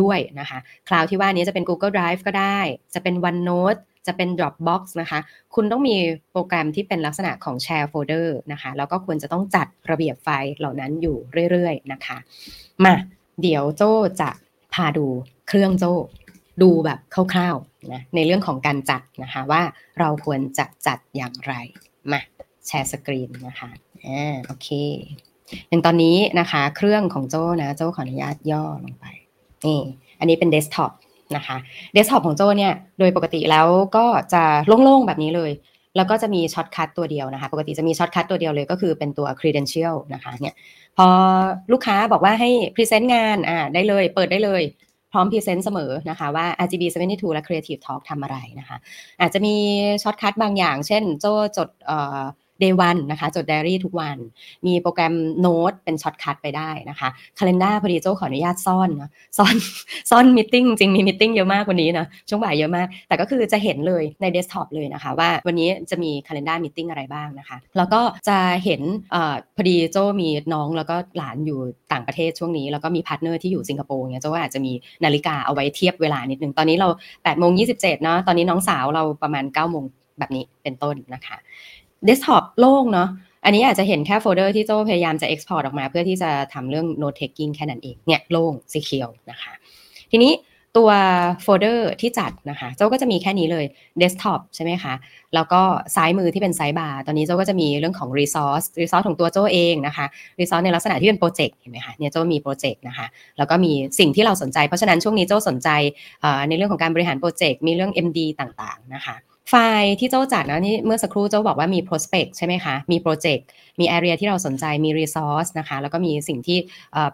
[0.00, 2.60] ด้วยนะคะ Cloud ที่ว่านี้จะเป็น Google Drive ก็ได้
[2.94, 5.20] จะเป็น OneNote จะเป็น Dropbox นะคะ
[5.54, 5.96] คุณต้องมี
[6.32, 11.16] โปรแกรมที่เป็นลักษณะของ Share Folder นะคะ แล้วก็ควรจะต้องจัดระเบียบไฟล์เหล่านั้นอยู่
[11.50, 12.16] เรื่อยๆนะคะ
[12.84, 12.94] มา
[13.42, 13.82] เดี๋ยวโจ
[14.20, 14.30] จะ
[14.74, 15.06] พาดู
[15.48, 15.84] เครื่องโจ
[16.62, 19.62] ดูแบบคร่าวๆ นะในเรื่องของการจัดนะคะว่า
[19.98, 21.54] เราควรจะจัดอย่างไร
[22.12, 22.20] มา
[22.66, 23.70] share screen นะคะ
[24.06, 24.68] อ่าโอเค
[25.68, 29.06] อย่างตอนนี้นะคะ เครื่องของโจ้นะโจ้ขออนุญาตย่อลงไป
[29.66, 29.80] นี่
[30.20, 30.92] อันนี้เป็นเดสก์ท็อป
[31.36, 31.56] นะคะ
[31.92, 33.66] เดสก์ท็อปของโจ้เนี่ยโดยปกติแล้ว
[33.96, 35.52] ก็จะโล่งๆแบบนี้เลย
[35.96, 40.54] แล้วก็จะมี shortcut ตัวเดียวนะคะ ปกติจะมี shortcut ตัวเดียวเลยก็คือเป็นตัว credential นะคะเนี่ย
[40.96, 41.06] พอ
[41.72, 44.62] ลูกค้าบอกว่าให้พรีเซนต์งานอ่าได้เลย เปิดได้เลย
[45.12, 48.76] พร้อมพรีเซนต์เสมอนะคะว่า RGB 72 และ Creative Talk ทำอะไรนะคะ
[49.20, 49.54] อาจจะมี
[50.02, 51.68] shortcut บางอย่าง เช่น โจจด
[52.62, 54.16] Day One นะคะ จดไดอารี่ทุกวัน
[54.66, 59.56] มีโปรแกรมโน้ตเป็น shortcut ไปได้นะคะคาล endar พอดีโจ้ขออนุญาตซ่อนนะซ่อน
[60.10, 68.80] ซ่อน meeting จริงมี meeting เยอะมากวันนี้นะช่วงบ่ายเยอะมาก แต่ก็คือจะเห็นเลยในเดสก์ท็อปเลยนะคะว่าวันนี้จะมี calendar meeting อะไรบ้างนะคะ แล้วก็จะเห็น
[69.14, 69.16] อ
[69.56, 71.60] พอดีโจมีน้องแล้วก็หลานอยู่
[71.92, 74.72] ต่างประเทศช่วงนี้ แล้วก็มีพาร์ทเนอร์ที่อยู่สิงคโปร์เนี่ยโจว่าอาจจะมี
[75.04, 79.84] นาฬิกาเอาไว้เทียบเวลานิดนึงตอนนี้เรา8โมง27เนาะตอนนี้น้องสาวเราประมาณ9โมง
[80.18, 81.36] แบบนี้เป็นต้นนะคะ
[82.04, 83.08] เดสก์ท็อปโล่งเนาะ
[83.44, 89.52] อันนี้อาจจะเห็นแค่โฟลเดอร์ที่โจพยายามจะ Export ออกมา เพื่อที่จะทำเรื่อง Note Taking แค่นั้นเองเนี่ยโล่ง Secure นะคะ
[90.10, 90.32] ทีนี้
[90.78, 90.90] ตัว
[91.42, 93.64] โฟลเดอร์ที่จัดนะคะโจ้ก็จะมีแค่นี้เลย
[93.98, 94.94] เดสก์ท็อปใช่ไหมคะ
[95.34, 95.62] แล้วก็
[95.96, 100.06] ซ้ายมือที่เป็น sidebar ตอนนี้โจ้ก็จะมีเรื่องของ Resource Resource ของตัวโจ้เองนะคะ
[100.40, 103.06] Resource ในลักษณะที่เป็นโปรเจกต์เห็นไหมคะเนี่ยโจ้มีโปรเจกต์นะคะ
[103.38, 105.68] แล้วก็มีสิ่งที่เราสนใจ เพราะฉะนั้นช่วงนี้โจ้สนใจ
[106.48, 109.16] ในเรื่องของการบริหารโปรเจกต์ มีเรื่อง MD ต่างๆนะคะ
[109.50, 113.42] ไฟล์ที่โจ้จัดนะนี่เมื่อสักครู่โจ้บอกว่ามี prospect ใช่ไหมคะ มี project
[113.80, 116.58] มี area ที่เราสนใจ มี resource นะคะ แล้วก็มีสิ่งที่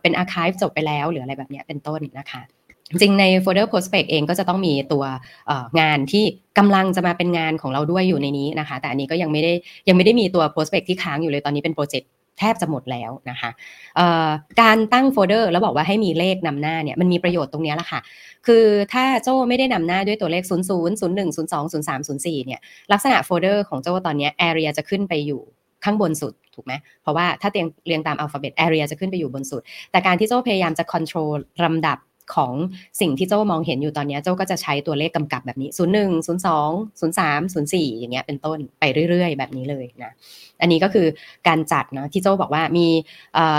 [0.00, 2.42] เป็น archive จบไปแล้ว หรืออะไรแบบนี้เป็นต้นนะคะ
[2.90, 5.04] จริงใน folder prospect เองก็จะต้องมีตัว
[5.80, 6.24] งานที่
[6.58, 9.52] กำลังจะมาเป็นงานของเราด้วยอยู่ในนี้นะคะ แต่อันนี้ก็ยังไม่ได้
[9.88, 13.50] ยังไม่ได้มีตัว prospect ที่ค้างอยู่เลยตอนนี้เป็นโปรเจกต์ แทบจะหมดแล้วนะคะ
[14.60, 18.00] การตั้งโฟลเดอร์แล้วบอกว่าให้มีเลขนำหน้าเนี่ยมันมีประโยชน์ตรงนี้แหละค่ะ
[18.46, 20.60] คือถ้าโจ้ไม่ได้นำหน้าด้วยตัวเลข 0 0 0
[21.16, 22.60] 1 0 2 0 3 0 4เนี่ย
[22.92, 25.42] ลักษณะโฟลเดอร์ของโจ้ตอนนี้ area จะขึ้นไปอยู่
[25.84, 26.72] ข้างบนสุดถูกไหม
[27.02, 31.32] เพราะว่าถ้าเรียงเรียงตาม alphabet area จะขึ้นไปอยู่บนสุด แต่การที่โจ้พยายามจะ control
[31.64, 31.98] ลำดับ
[32.34, 32.52] ของ
[33.00, 36.38] สิ่งที่โจ้มองเห็นอยู่ตอนนี้โจ้ก็จะใช้ตัวเลขกำกับแบบนี้ 0 1 0 2
[37.00, 40.12] 0 3 0 4 อย่างเงี้ยเป็นต้นไปเรื่อยๆ แบบนี้เลยนะ
[40.60, 41.06] อันนี้ก็คือ
[41.48, 42.86] การจัดเนาะที่โจ้บอกว่ามี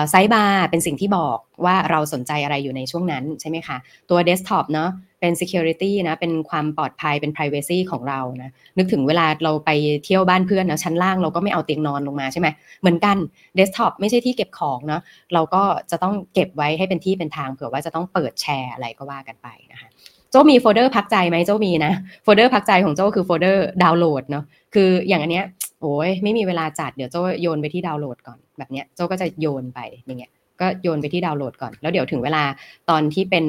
[0.10, 3.78] sidebar เป็นสิ่งที่บอก ว่าเราสนใจอะไรอยู่ในช่วงนั้นใช่ไหมคะ
[4.10, 4.89] ตัวเดสก์ท็อปเนาะ
[5.20, 9.70] เป็น security นะ เป็นความปลอดภัย เป็น privacy ของเรานะ นึกถึงเวลาเราไป
[10.06, 12.48] เที่ยวบ้านเพื่อนนะชั้นล่างเราก็ไม่เอาเตียงนอนลงมาใช่ไหม
[12.82, 13.17] เหมือนกัน
[13.56, 15.02] เดสก์ท็อปไม่ใช่ที่เก็บของเนาะ
[15.34, 19.89] เราก็จะต้องเก็บไว้ให้เป็นที่เป็นทางเผื่อว่าจะต้องเปิดแชร์อะไรก็ว่ากันไปนะคะ
[20.32, 21.93] โจมีโฟลเดอร์พักใจไหมโจมีนะ
[22.24, 24.43] โฟลเดอร์พักใจของโจคือโฟลเดอร์ดาวน์โหลดเนาะ
[24.74, 25.46] คืออย่างอันเนี้ย
[25.82, 32.43] โอ้ยไม่มีเวลาจัดเดี๋ยวโจโยนไปที่ดาวน์โหลดก่อนแบบเนี้ยโจก็จะโยนไปอย่างเงี้ย ก็โยนไปที่ดาวน์โหลดก่อน แล้วเดี๋ยวถึงเวลา
[32.89, 33.46] ตอนที่เป็น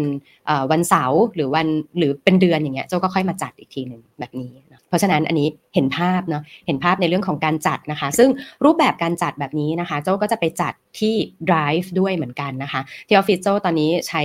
[0.71, 1.67] วันเสาร์หรือวัน
[1.99, 4.53] หรือเป็นเดือนอย่างเงี้ยโจ้ก็ค่อยมาจัดอีกทีหนึ่งแบบนี้
[4.89, 8.29] เพราะฉะนั้นอันนี้เห็นภาพเนาะเห็นภาพในเรื่องของการจัดนะคะ ซึ่ง
[8.65, 11.15] รูปแบบการจัดแบบนี้นะคะโจ้ก็จะไปจัดที่
[11.49, 14.23] Drive ด้วยเหมือนกันนะคะ ที่ออฟฟิศโจ้ตอนนี้ใช้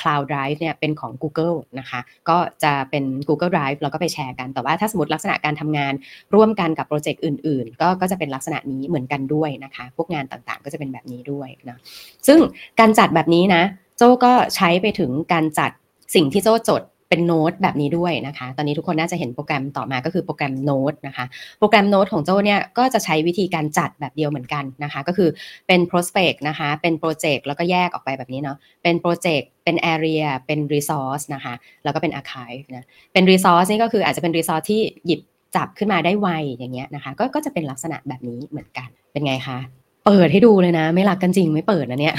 [0.00, 5.92] Cloud Drive เนี่ยเป็นของ Google นะคะ ก็จะเป็น Google Drive แล้วก็ไปแชร์กัน แต่ว่าถ้าสมมติลักษณะการทำงาน
[6.34, 11.78] ร่วมกันกับโปรเจกต์อื่นๆ ก็ก็จะเป็นลักษณะนี้เหมือนกันด้วยนะคะ พวกงานต่างๆ ก็จะเป็นแบบนี้ด้วยนะ
[12.26, 12.38] ซึ่ง
[12.80, 13.62] การจัดแบบนี้นะ
[13.98, 15.70] โจ้ก็ใช้ไปถึงการจัด
[16.14, 21.24] สิ่งที่โจ้จด เป็นโน้ตแบบนี้ด้วยนะคะ ตอนนี้ทุกคนน่าจะเห็นโปรแกรมต่อมาก็คือโปรแกรมโน้ตนะคะ
[21.58, 25.28] โปรแกรมโน้ตของโจ้เนี่ยก็จะใช้วิธีการจัดแบบเดียวเหมือนกันนะคะ ก็คือ
[25.66, 34.66] เป็น prospect นะคะ เป็นโปรเจกต์แล้วก็แยกออกไปแบบนี้เนาะ เป็นโปรเจกต์เป็น area เป็น resource นะคะ แล้วก็เป็น archive นะ เป็น resource นี่ก็คืออาจจะเป็น resource
[34.70, 35.20] ที่หยิบ
[35.56, 39.58] จับขึ้นมาได้ไวอย่างเงี้ยนะคะ ก็ก็จะเป็นลักษณะแบบนี้เหมือนกัน เป็นไงคะ
[40.06, 42.14] เปิดให้ดูเลยนะ ไม่รักกันจริงไม่เปิดนะเนี่ย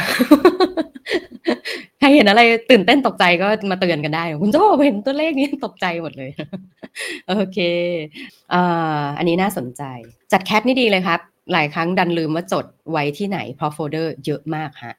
[2.15, 2.41] เห็นอะไร
[2.71, 6.31] ตื่นเต้นตกใจก็มาเตือนกันได้ คุณโจ้เห็นตัวเลขนี้ตกใจหมดเลย
[7.27, 7.59] โอเค
[9.17, 9.83] อันนี้น่าสนใจ
[10.31, 11.19] จัดแคปนี่ดีเลยครับ
[11.53, 14.95] หลายครั้งดันลืมว่าจดไว้ที่ไหนเพราะโฟลเดอร์เยอะมากฮะ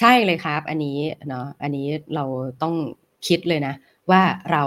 [0.00, 0.98] ใช่เลยครับ อันนี้
[1.28, 2.24] เนาะอันนี้เรา
[2.62, 2.74] ต้อง
[3.26, 3.74] คิดเลยนะ
[4.10, 4.22] ว่า
[4.52, 4.64] เรา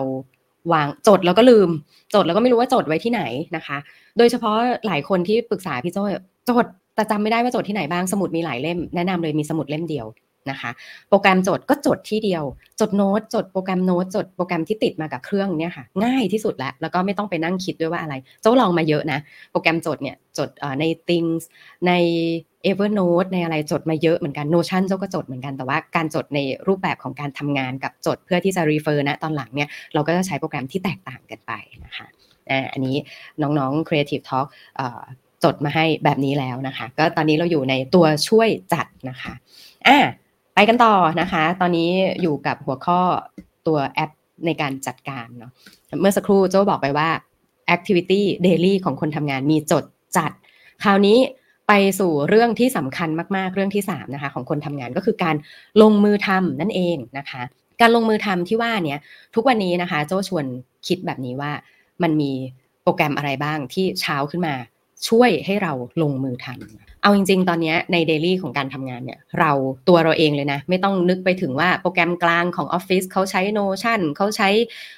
[0.73, 1.69] วางจดแล้วก็ลืม
[2.15, 3.21] จดแล้วก็ไม่รู้ว่าจดไว้ที่ไหน
[3.55, 3.77] นะคะ
[4.17, 4.55] โดยเฉพาะ
[4.87, 6.03] หลายคนที่ปรึกษาพี่โจ้
[6.49, 10.05] จดแต่จำไม่ได้ว่าจดที่ไหนบ้างสมุดมีหลายเล่มแนะนำเลยมีสมุดเล่มเดียว
[10.51, 10.71] นะคะ
[11.09, 12.43] โปรแกรมจดก็จดที่เดียว
[12.79, 19.19] จดโน้ตจดโปรแกรมโน้ตจดโปรแกรมที่ติดมากับเครื่องเนี่ยค่ะ ง่ายที่สุดแล้ว แล้วก็ไม่ต้องไปนั่งคิดด้วยว่าอะไร เจ้าลองมาเยอะนะ
[19.51, 21.43] โปรแกรมจดเนี่ยจดใน Things
[21.87, 21.91] ใน
[22.69, 31.53] Evernote ในอะไรจดมาเยอะเหมือนกัน Notion เจ้าก็จดเหมือนกันแต่ว่าการจดในรูปแบบของการทำงานกับจดเพื่อที่จะ refer นะตอนหลังเนี่ยเราก็จะใช้โปรแกรมที่แตกต่างกันไป
[31.85, 32.07] นะคะ
[32.71, 32.95] อันนี้
[33.41, 34.47] น้องๆ Creative Talk
[35.43, 39.33] จดมาให้แบบนี้แล้วนะคะ ก็ตอนนี้เราอยู่ในตัวช่วยจัดนะคะ
[39.87, 39.97] อ่า
[40.57, 41.89] ไปกันต่อนะคะ ตอนนี้
[42.21, 42.99] อยู่กับหัวข้อ
[43.67, 44.11] ตัวแอป
[44.45, 45.51] ในการจัดการเนาะ
[46.01, 47.09] เมื่อสักครู่โจ้บอกไปว่า
[47.75, 49.83] activity daily ของคนทำงานมีจด
[50.17, 50.31] จัด
[50.83, 51.17] คราวนี้
[51.67, 55.35] ไปสู่เรื่องที่สำคัญมากๆ เรื่องที่3นะคะของคนทำงานก็คือการ
[55.81, 57.41] ลงมือทำนั่นเองนะคะ
[57.81, 58.99] การลงมือทำที่ว่าเนี่ย
[59.35, 60.45] ทุกวันนี้นะคะ โจ้ชวน
[60.87, 61.51] คิดแบบนี้ว่า
[62.03, 62.31] มันมี
[62.83, 64.55] โปรแกรมอะไรบ้างที่เช้าขึ้นมา
[65.09, 69.51] ช่วยให้เราลงมือทำ เอาจริง ๆ ตอนนี้ในเดลี่ของการทำงานเนี่ย เรา
[69.87, 74.49] ตัวเราเองเลยนะ ไม่ต้องนึกไปถึงว่าโปรแกรมกลางของออฟฟิศเขาใช้ Notion เขาใช้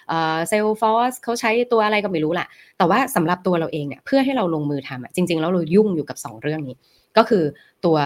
[0.09, 6.75] เซลฟอร์สเขาใช้ตัวอะไรก็ไม่รู้ละแต่ว่าสำหรับตัวเราเองเนี่ย เพื่อให้เราลงมือทำจริง ๆ แล้วเรายุ่งอยู่กับ 2 เรื่องนี้
[7.17, 7.43] ก็คือ
[7.85, 7.97] ตัว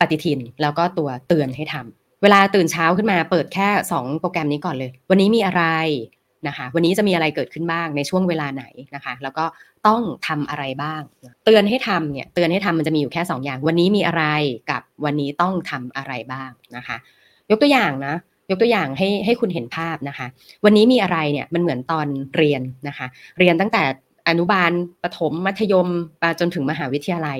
[0.00, 5.62] ปฏิทินแล้วก็ตัวเตือนให้ทำเวลาตื่นเช้าขึ้นมาเปิดแค่ 2 โปรแกรมนี้ก่อนเลย วันนี้มีอะไร
[6.48, 9.44] นะคะ วันนี้จะมีอะไรเกิดขึ้นบ้างในช่วงเวลาไหนนะคะ แล้วก็
[9.86, 11.02] ต้องทำอะไรบ้าง
[11.44, 14.24] เตือนให้ทำเนี่ยเตือนให้ทำมันจะมีอยู่แค่ 2 อย่าง วันนี้มีอะไร
[14.70, 16.96] กับวันนี้ต้องทำอะไรบ้างนะคะ
[17.50, 18.14] ยกตัวอย่างนะ
[18.50, 20.26] ยกตัวอย่างให้ให้คุณเห็นภาพนะคะ
[20.64, 23.06] วันนี้มีอะไรเนี่ยมันเหมือนตอนเรียนนะคะ
[23.38, 23.82] เรียนตั้งแต่
[24.28, 24.70] อนุบาล
[25.02, 27.38] ประถมมัธยมไปจนถึงมหาวิทยาลัย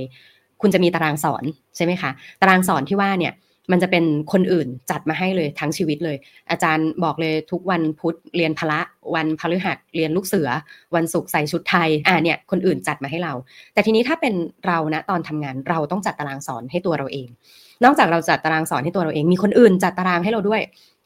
[0.60, 1.44] คุณจะมีตารางสอน
[1.76, 3.32] ใช่ไหมคะ ตารางสอนที่ว่าเนี่ย
[3.70, 6.16] มันจะเป็นคนอื่นจัดมาให้เลยทั้งชีวิตเลย
[6.50, 8.80] อาจารย์บอกเลยทุกวันพุธเรียนพละ
[9.14, 10.48] วันพฤหัสเรียนลูกเสือ
[10.96, 13.32] วันศุกร์ใส่ชุดไทยอ่าเนี่ยคนอื่นจัดมาให้เรา
[13.72, 14.34] แต่ทีนี้ถ้าเป็น
[14.66, 17.28] เรานะตอนทำงานเราต้องจัดตารางสอนให้ตัวเราเอง
[17.84, 20.62] นอกจากเราจัดตารางสอนให้ตัวเราเอง มีคนอื่นจัดตารางให้เราด้วย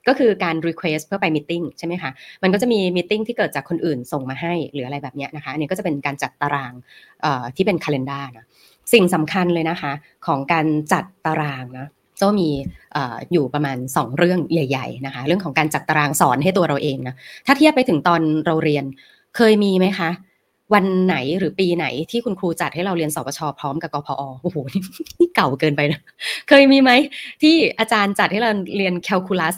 [0.08, 2.10] ก็คือการ request เพื่อไปมิ팅ใช่ไหมคะ
[2.42, 6.72] มันก็จะมีมิ팅ที่เกิดจากคนอื่นส่งมาให้หรืออะไรแบบนี้นะคะอันนี้ก็จะเป็นการจัดตาราง
[7.56, 8.46] ที่เป็น calendar นะ
[8.92, 9.92] สิ่งสำคัญเลยนะคะ
[10.26, 11.88] ของการจัดตารางนะ
[12.20, 12.50] โจมี
[13.32, 17.14] อยู่ประมาณ 2 เรื่องใหญ่ ๆ นะคะ เรื่องของการจัดตารางสอนให้ตัวเราเองนะ
[17.46, 18.84] ถ้าเทียบไปถึงตอนเราเรียน
[19.36, 20.10] เคยมีไหมคะ
[20.74, 24.56] วันไหนหรือปีไหนที่คุณครูจัดให้เราเรียนสปชพร้อมกับกพอโอ้โห
[25.18, 26.00] นี่เก่าเกินไปนะ
[26.48, 26.90] เคยมีไหม
[27.42, 29.54] ที่อาจารย์จัดให้เราเรียนแคลคูลัส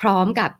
[0.00, 0.50] พร้อมกับ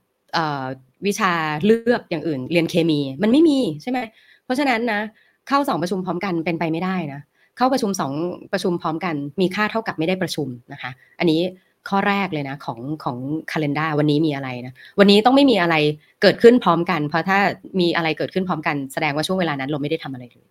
[1.07, 1.33] วิชา
[1.67, 3.99] เลือกอย่างอื่น เรียนเคมี มันไม่มีใช่ไหม
[4.45, 5.01] เพราะฉะนั้นนะ
[5.49, 7.21] เข้าสองประชุมพร้อมกันเป็นไปไม่ได้นะ
[7.61, 8.13] เข้าประชุมสอง
[8.53, 11.41] ประชุมพร้อมกัน มีค่าเท่ากับไม่ได้ประชุมนะคะ อันนี้
[11.89, 13.17] ข้อแรกเลยนะของของ
[13.53, 15.75] คาล endar วันนี้มีอะไรนะ วันนี้ต้องไม่มีอะไร
[16.23, 17.39] เกิดขึ้นพร้อมกัน เพราะถ้า
[17.81, 20.47] มีอะไรเกิดขึ้นพร้อมกันแสดงว่าช่วงเวลานั้นเราไม่ได้ทำอะไรเลย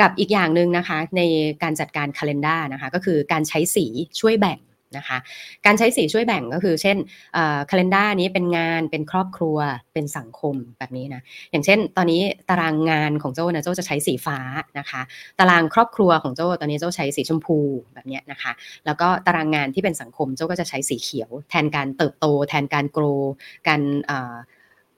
[0.00, 1.22] กับอีกอย่างหนึ่งนะคะ ใน
[1.62, 3.86] การจัดการคาล endar นะคะ ก็คือการใช้สี
[4.20, 4.58] ช่วยแบ่ง
[4.96, 5.18] นะคะ
[5.66, 6.96] การใช้สีช่วยแบ่งก็คือ เช่น
[7.70, 9.58] คาล endar นี้เป็นงานเป็นครอบครัว
[9.92, 12.20] เป็นสังคมแบบนี้นะอย่างเช่น ตอนนี้
[12.50, 14.38] ตารางงานของโจ้นะโจ้จะใช้สีฟ้า
[14.78, 15.00] นะคะ
[15.38, 17.58] ตารางครอบครัวของโจ้ตอนนี้โจ้ใช้สีชมพู
[17.94, 18.52] แบบนี้นะคะ
[18.86, 23.04] แล้วก็ตารางงานที่เป็นสังคมโจ้ก็จะใช้สีเขียว แทนการเติบโต แทนการ grow
[23.68, 23.80] การ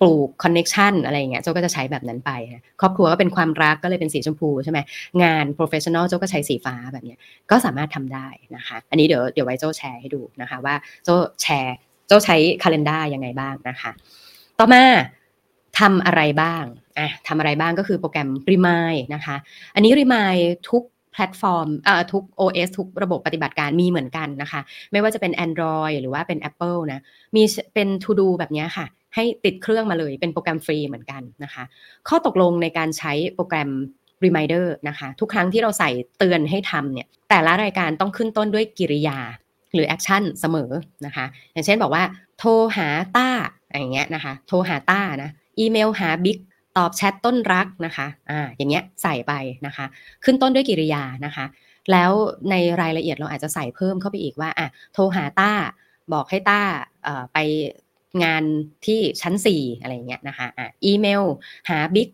[0.01, 2.31] ปลูก connection อะไรอย่างเงี้ยโจก็จะใช้แบบนั้นไป
[2.81, 4.79] ครอบครัวก็เป็นความรักก็เลยเป็นสีชมพูใช่ไหม
[5.23, 7.17] งาน professional โจก็ใช้สีฟ้าแบบนี้
[7.51, 11.09] ก็สามารถทำได้นะคะ อันนี้เดี๋ยวเดี๋ยวไว้โจแชร์ให้ดูนะคะ ว่าโจ
[11.43, 13.91] แชร์โจใช้ calendar ยังไงบ้างนะคะ
[14.59, 14.83] ต่อมา
[15.79, 16.65] ทำอะไรบ้าง
[16.99, 19.37] อะทำอะไรบ้างก็คือโปรแกรม Remind นะคะ
[19.75, 24.61] อันนี้ Remind ทุก แพลตฟอร์มเอ่อทุก OS ทุกระบบปฏิบัติการมีเหมือนกันนะคะ
[24.92, 27.03] ไม่ว่าจะเป็น Android หรือว่าเป็น Apple นะ
[27.37, 27.42] มี
[27.75, 31.62] เป็น To Do แบบนี้ค่ะ ให้ติดเครื่องมาเลยเป็นโปรแกรมฟรีเหมือนกันนะคะ
[32.09, 33.70] ข้อตกลงในการใช้โปรแกรม
[34.25, 39.18] Reminder นะคะ ทุกครั้งที่เราใส่เตือนให้ทำเนี่ยแต่ละรายการต้องขึ้นต้นด้วยกิริยา
[39.75, 40.70] หรือ action เสมอ
[41.07, 42.05] นะคะ อย่างเช่นบอกว่า
[42.38, 43.29] โทรหาต้า
[43.70, 46.38] อย่างเงี้ยนะคะ โทรหาต้านะ อีเมลหาบิ๊ก
[46.79, 49.33] ตอบแชทต้นรักนะคะอ่าอย่างเงี้ยใส่ไป
[49.67, 49.87] นะคะ
[50.25, 51.45] ขึ้นต้นด้วยกิริยานะคะ
[51.93, 52.11] แล้ว
[52.51, 55.53] ในรายละเอียดเราอาจจะใส่เพิ่มเข้าไปอีกว่าอะโทรหาต้า
[56.13, 56.61] บอกให้ต้า
[57.33, 57.39] ไป
[58.25, 58.45] งาน
[58.87, 61.23] ที่ชั้น 4 อะไรเงี้ยนะคะอะอีเมล
[61.71, 62.09] หาบิ๊ก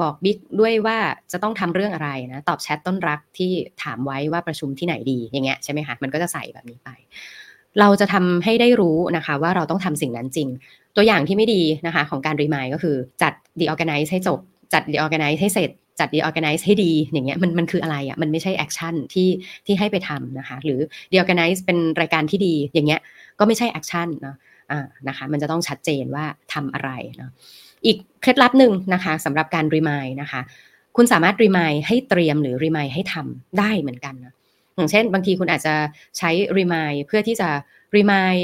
[0.00, 0.98] บอกบิ๊กด้วยว่า
[1.32, 6.90] จะต้องทำเรื่องอะไรนะ ตอบแชทต้นรักที่ถามไว้ว่าประชุมที่ไหนดีอย่างเงี้ยใช่ไหมคะมันก็จะใส่แบบนี้ไป
[7.80, 10.48] เราจะทำให้ได้รู้นะคะ ว่าเราต้องทำสิ่งนั้นจริง
[10.96, 14.38] ตัวอย่างที่ไม่ดีนะคะของการรีมายก็คือจัด the organize ให้จบ
[14.72, 19.28] จัด The Organice ให้เสร็จจัด The Organice ให้ดีอย่างเงี้ยมันมันคืออะไรอะ่ะมันไม่ใช่ action ที่
[19.66, 20.80] ที่ให้ไปทำนะคะหรือ
[21.10, 23.00] the organize เป็นรายการที่ดีอย่างเงี้ย
[23.38, 24.36] ก็ไม่ใช่ action เนาะ
[24.70, 27.30] อ่านะคะมันจะต้องชัดเจนว่าทำอะไรเนาะ
[27.86, 30.40] อีกเคล็ดลับหนึ่งนะคะสำหรับการ remind นะคะ
[30.96, 34.34] คุณสามารถ remind ให้เตรียมหรือ remind ให้ทำได้เหมือนกันนะ
[34.76, 35.74] อย่างเช่น บางทีคุณอาจจะ
[36.18, 37.48] ใช้ remind เพื่อที่จะ
[37.96, 38.34] remind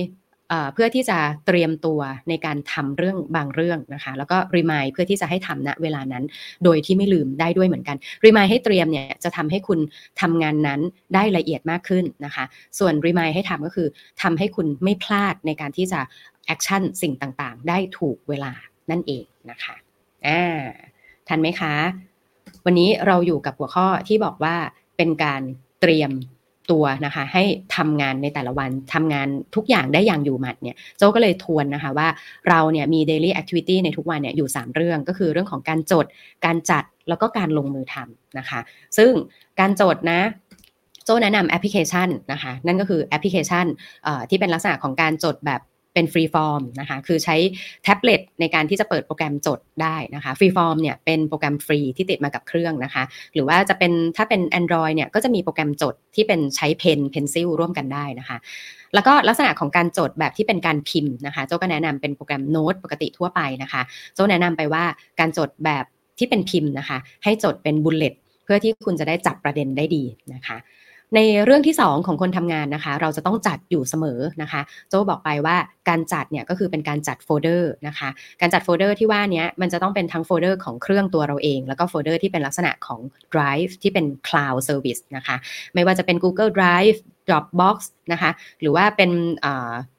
[0.74, 6.24] เพื่อที่จะเตรียมตัวในการทำเรื่องบางเรื่องนะคะ แล้วก็ remind เพื่อที่จะให้ทำณเวลานั้น
[6.64, 9.80] โดยที่ไม่ลืมได้ด้วยเหมือนกัน remind ให้เตรียมเนี่ยจะทำให้คุณ
[10.20, 10.80] ทำงานนั้น
[11.14, 12.44] ได้ละเอียดมากขึ้นนะคะ
[12.78, 13.88] ส่วน remind ให้ทำก็คือ
[14.22, 16.00] ทำให้คุณไม่พลาดในการที่จะ
[16.46, 18.52] action สิ่งต่างๆ ได้ถูกเวลา
[18.90, 19.74] นั่นเองนะคะ
[20.26, 20.60] อ่า
[21.28, 21.74] ทันไหมคะ
[22.64, 24.56] วันนี้เราอยู่กับหัวข้อที่บอกว่า
[24.96, 25.42] เป็นการ
[25.80, 26.10] เตรียม
[26.70, 27.42] ตัวนะคะให้
[27.76, 32.08] ทำงานในแต่ละวันทำงานทุกอย่างได้อย่างอยู่หมัดเนี่ยโจก็เลยทวนนะคะว่า
[32.48, 36.06] เราเนี่ยมี daily activity ในทุกวันเนี่ยอยู่ 3 เรื่องก็คือเรื่องของการจด
[36.44, 38.60] การจัดแล้วก็การลงมือทำนะคะ
[38.98, 39.12] ซึ่ง
[39.60, 40.20] การจดนะ
[41.04, 43.66] โจแนะนำแอปพลิเคชันนะคะ นั่นก็คือแอปพลิเคชัน
[44.30, 45.60] ที่เป็นลักษณะของการจดแบบ
[45.94, 47.36] เป็น freeform นะคะ คือใช้
[47.82, 53.02] แท็บเล็ตในการที่จะเปิดโปรแกรมจดได้นะคะ Freeform เนี่ยเป็นโปรแกรมฟรีที่ติดมากับเครื่องนะคะ
[53.34, 58.38] หรือว่าจะเป็นถ้าเป็น Android เนี่ยก็จะมีโปรแกรมจดที่เป็นใช้ pen pencil ร่วมกันได้นะคะ
[58.94, 63.82] แล้วก็ลักษณะของการจดแบบที่เป็นการพิมพ์นะคะโจ้ก็แนะนำเป็นโปรแกรมโน้ตปกติทั่วไปนะคะ
[64.14, 64.84] โจ้แนะนำไปว่า
[65.20, 65.84] การจดแบบ
[66.18, 70.56] ที่เป็นพิมพ์นะคะ ให้จดเป็น bullet เพื่อที่คุณจะได้จับประเด็นได้ดีนะคะ
[71.14, 75.56] ในเรื่องที่ 2 ของคนทำงานนะคะ เราจะต้องจัดอยู่เสมอนะคะ โจบอกไปว่า
[75.88, 78.08] การจัดเนี่ยก็คือเป็นการจัดโฟลเดอร์นะคะ
[78.40, 83.00] การจัดโฟลเดอร์ที่ว่านี้มันจะต้องเป็นทั้งโฟลเดอร์ของเครื่องตัวเราเอง แล้วก็โฟลเดอร์ที่เป็นลักษณะของ
[83.34, 85.36] Drive ที่เป็น Cloud Service นะคะ
[85.74, 87.76] ไม่ว่าจะเป็น Google Drive Dropbox
[88.12, 89.10] นะคะ หรือว่าเป็น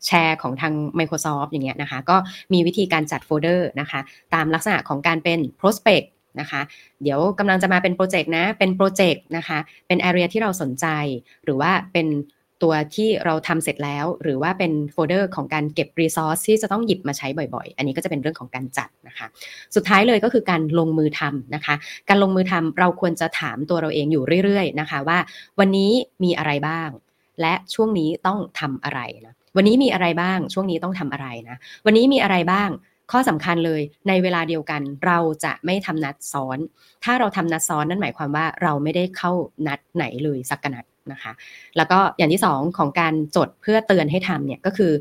[0.05, 2.17] แชร์ของทาง Microsoft อย่างเงี้ยนะคะ ก็
[2.53, 3.99] มีวิธีการจัดโฟลเดอร์นะคะ
[4.33, 6.07] ตามลักษณะของการเป็น prospect
[6.39, 6.61] นะคะ
[7.03, 10.85] เดี๋ยวกำลังจะมาเป็นโปรเจกต์นะ เป็นโปรเจกต์นะคะ เป็น area ที่เราสนใจ
[11.43, 12.07] หรือว่าเป็น
[12.65, 19.27] ตัวที่เราทำเสร็จแล้ว หรือว่าเป็นโฟลเดอร์ของการเก็บ resource ที่จะต้องหยิบมาใช้บ่อยๆ อันนี้ก็จะเป็นเรื่องของการจัดนะคะ
[19.75, 21.75] สุดท้ายเลยก็คือการลงมือทำนะคะ
[22.09, 25.19] การลงมือทำเราควรจะถามตัวเราเองอยู่เรื่อยๆนะคะ ว่า
[25.59, 25.91] วันนี้
[26.23, 26.89] มีอะไรบ้าง
[27.41, 32.69] และช่วงนี้ต้องทำอะไรนะวันนี้มีอะไรบ้าง ช่วงนี้ต้องทำอะไรนะ วันนี้มีอะไรบ้าง
[33.11, 36.57] ข้อสำคัญเลยในเวลาเดียวกัน เราจะไม่ทำนัดซ้อน
[37.03, 39.31] ถ้าเราทำนัดซ้อนนั่นหมายความว่าเราไม่ได้เข้า
[39.67, 41.31] นัดไหนเลยสักนัดนะคะ
[41.77, 44.91] แล้วก็อย่างที่สองของการจดเพื่อเตือนให้ทำเนี่ยก็คือ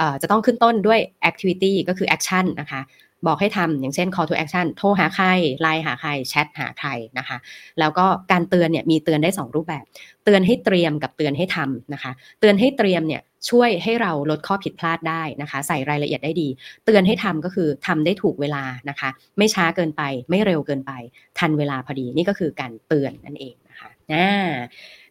[0.00, 2.82] อจะต้องขึ้นต้นด้วย activity ก็คือ action นะคะ
[3.26, 5.26] บอกให้ทำอย่างเช่น call to action โทรหาใคร
[5.60, 6.88] ไลน์หาใครแชทหาใคร
[7.18, 7.36] นะคะ
[7.78, 9.84] แล้วก็การเตือนเนี่ยมีเตือนได้ 2 รูปแบบ
[10.24, 16.48] เตือนให้เตรียมกับเตือนให้ทำนะคะ เตือนให้เตรียมเนี่ย ช่วยให้เราลดข้อผิดพลาดได้นะคะ ใส่รายละเอียดได้ดี
[16.84, 20.92] เตือนให้ทำก็คือทำได้ถูกเวลานะคะ ไม่ช้าเกินไป ไม่เร็วเกินไป
[21.38, 24.26] ทันเวลาพอดีนี่ก็คือการเตือนนั่นเองนะคะนะ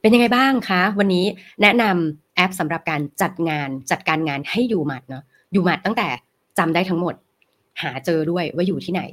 [0.01, 1.25] เป็นยังไงบ้างคะ วันนี้
[1.61, 6.07] แนะนำแอปสำหรับการจัดงานจัดการงานให้อยู่หมัดเนาะอยู่หมัดตั้งแต่
[6.57, 7.15] จำได้ทั้งหมด
[7.81, 9.03] หาเจอด้วยว่าอยู่ที่ไหน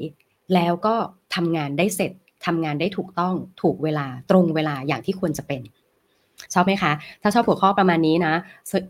[0.54, 0.94] แล้วก็
[1.34, 2.12] ทำงานได้เสร็จ
[2.46, 5.60] ทำงานได้ถูกต้องถูกเวลาตรงเวลาอย่างที่ควรจะเป็น
[6.54, 8.34] ชอบไหมคะ ถ้าชอบหัวข้อประมาณนี้นะ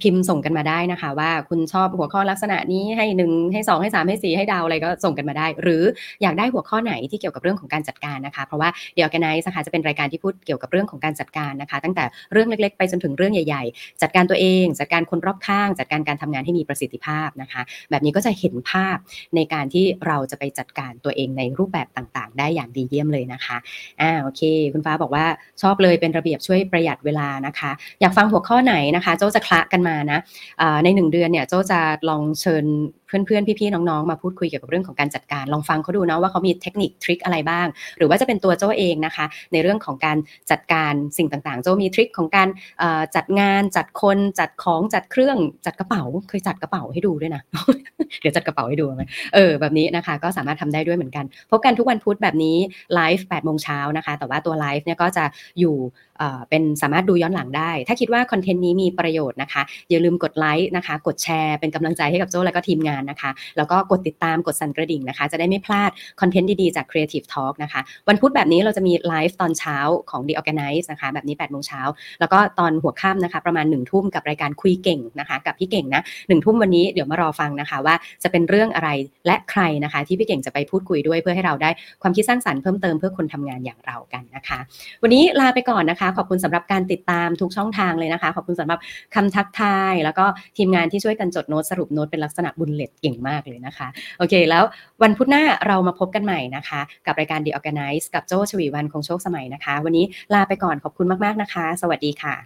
[0.02, 5.82] พิมพ์ส่งกันมาได้นะคะ ว่าคุณชอบหัวข้อลักษณะนี้ให้หนึ่งให้สองให้สามให้สี่ให้ดาวอะไรก็ส่งกันมาได้ หรือ
[6.22, 18.96] อยากได้หัวข้อไหนที่เกี่ยวกับเรื่องของการจัดการนะคะ เพราะว่าเดี๋ยวกันไนส์นะคะจะเป็นรายการที่พูดเกี่ยวกับเรื่องของการจัดการนะคะ ตั้งแต่เรื่องเล็ก ๆ ไปจนถึงเรื่องใหญ่ๆ จัดการตัวเอง จัดการคนรอบข้าง จัดการการทำงานให้มีประสิทธิภาพนะคะ แบบนี้ก็จะเห็นภาพ
[19.36, 23.56] ในการที่เราจะไปจัดการตัวเองในรูปแบบต่างๆ ได้อย่างดีเยี่ยมเลยนะคะ
[24.00, 25.24] อ่าโอเค คุณฟ้าบอกว่า
[25.62, 30.18] ชอบเลยเป็นระเบียบช่วยประหยัดเวลานะคะ อยากฟังหัวข้อไหนนะคะ โจ้จะคละกันมานะ
[30.84, 32.64] ในหนึ่งเดือนเนี่ยโจ้จะลองเชิญ
[33.10, 40.16] เพื่อนๆ พี่ๆ น้องๆ มาพูดคุยเกี่ยวกับเรื่องของการจัดการ ลองฟังเขาดูเนาะว่าเขามีเทคนิคทริคอะไรบ้าง หรือว่าจะเป็นตัวโจ้เองนะคะ ในเรื่องของการ
[40.50, 42.48] จัดการสิ่งต่างๆ โจมีทริคของการ
[43.16, 47.42] จัดงานจัดคนจัดของจัดเครื่องจัดกระเป๋าเคยจัดกระเป๋าให้ดูด้วยนะ
[48.20, 52.56] เดี๋ยวจัดกระเป๋าให้ดูไหมเออแบบนี้นะคะ ก็สามารถทำได้ด้วยเหมือนกัน พบกันทุกวันพุธแบบนี้
[52.94, 55.24] ไลฟ์8โมงเช้านะคะ แต่ว่าตัวไลฟ์เนี่ยก็จะ
[55.60, 55.76] อยู่
[56.48, 69.78] เป็นสามารถดูย้อนหลังได้ ถ้าคิดว่าคอนเทนต์นี้มีประโยชน์นะคะอย่าลืมกดไลค์นะคะ กดแชร์เป็นกำลังใจให้กับโจ้และก็ทีมงานนะคะ แล้วก็กดติดตามกดสั่นกระดิ่งนะคะ จะได้ไม่พลาดคอนเทนต์ดีๆจาก Creative Talk นะคะ วันพุธแบบนี้เราจะมีไลฟ์ตอนเช้า
[70.10, 71.80] ของ The Organice นะคะ แบบนี้8โมงเช้า
[72.20, 78.90] แล้วก็ตอนหัวค่ำนะคะ ประมาณ1ทุ่มกับรายการคุยเก่งนะคะ กับพี่เก่งนะหนึ่งทุ่มวันนี้เดี๋ยวมารอฟังนะคะ ว่าจะเป็นเรื่องอะไร
[79.26, 81.70] และใครนะคะ ที่พี่เก่งจะไปพูดคุยด้วยเพื่อให้เราได้
[82.02, 84.58] ความคิดสร้างสรรค์เพิ่มเติมเพื่อคนทำงานอย่างเรากันนะคะ
[85.02, 88.78] วันนี้ลาไปก่อนนะคะ ขอบคุณสำหรับการติดตามทุกช่องทางเลยนะคะ ขอบคุณสำหรับ
[89.14, 90.24] คำทักทาย แล้วก็
[90.56, 94.64] ทีมงานที่ช่วยกันจดโน้ตสรุปโน้ตเป็นลักษณะ bullet เก่งมากเลยนะคะ โอเค แล้ว
[95.02, 102.36] วันพุธหน้าเรามาพบกันใหม่นะคะ กับรายการ The Organice กับโจ้ ฉวีวรรณ คงโชคสมัยนะคะ วันนี้ลาไปก่อนขอบคุณมาก ๆ นะคะ สวัสดีค่ะ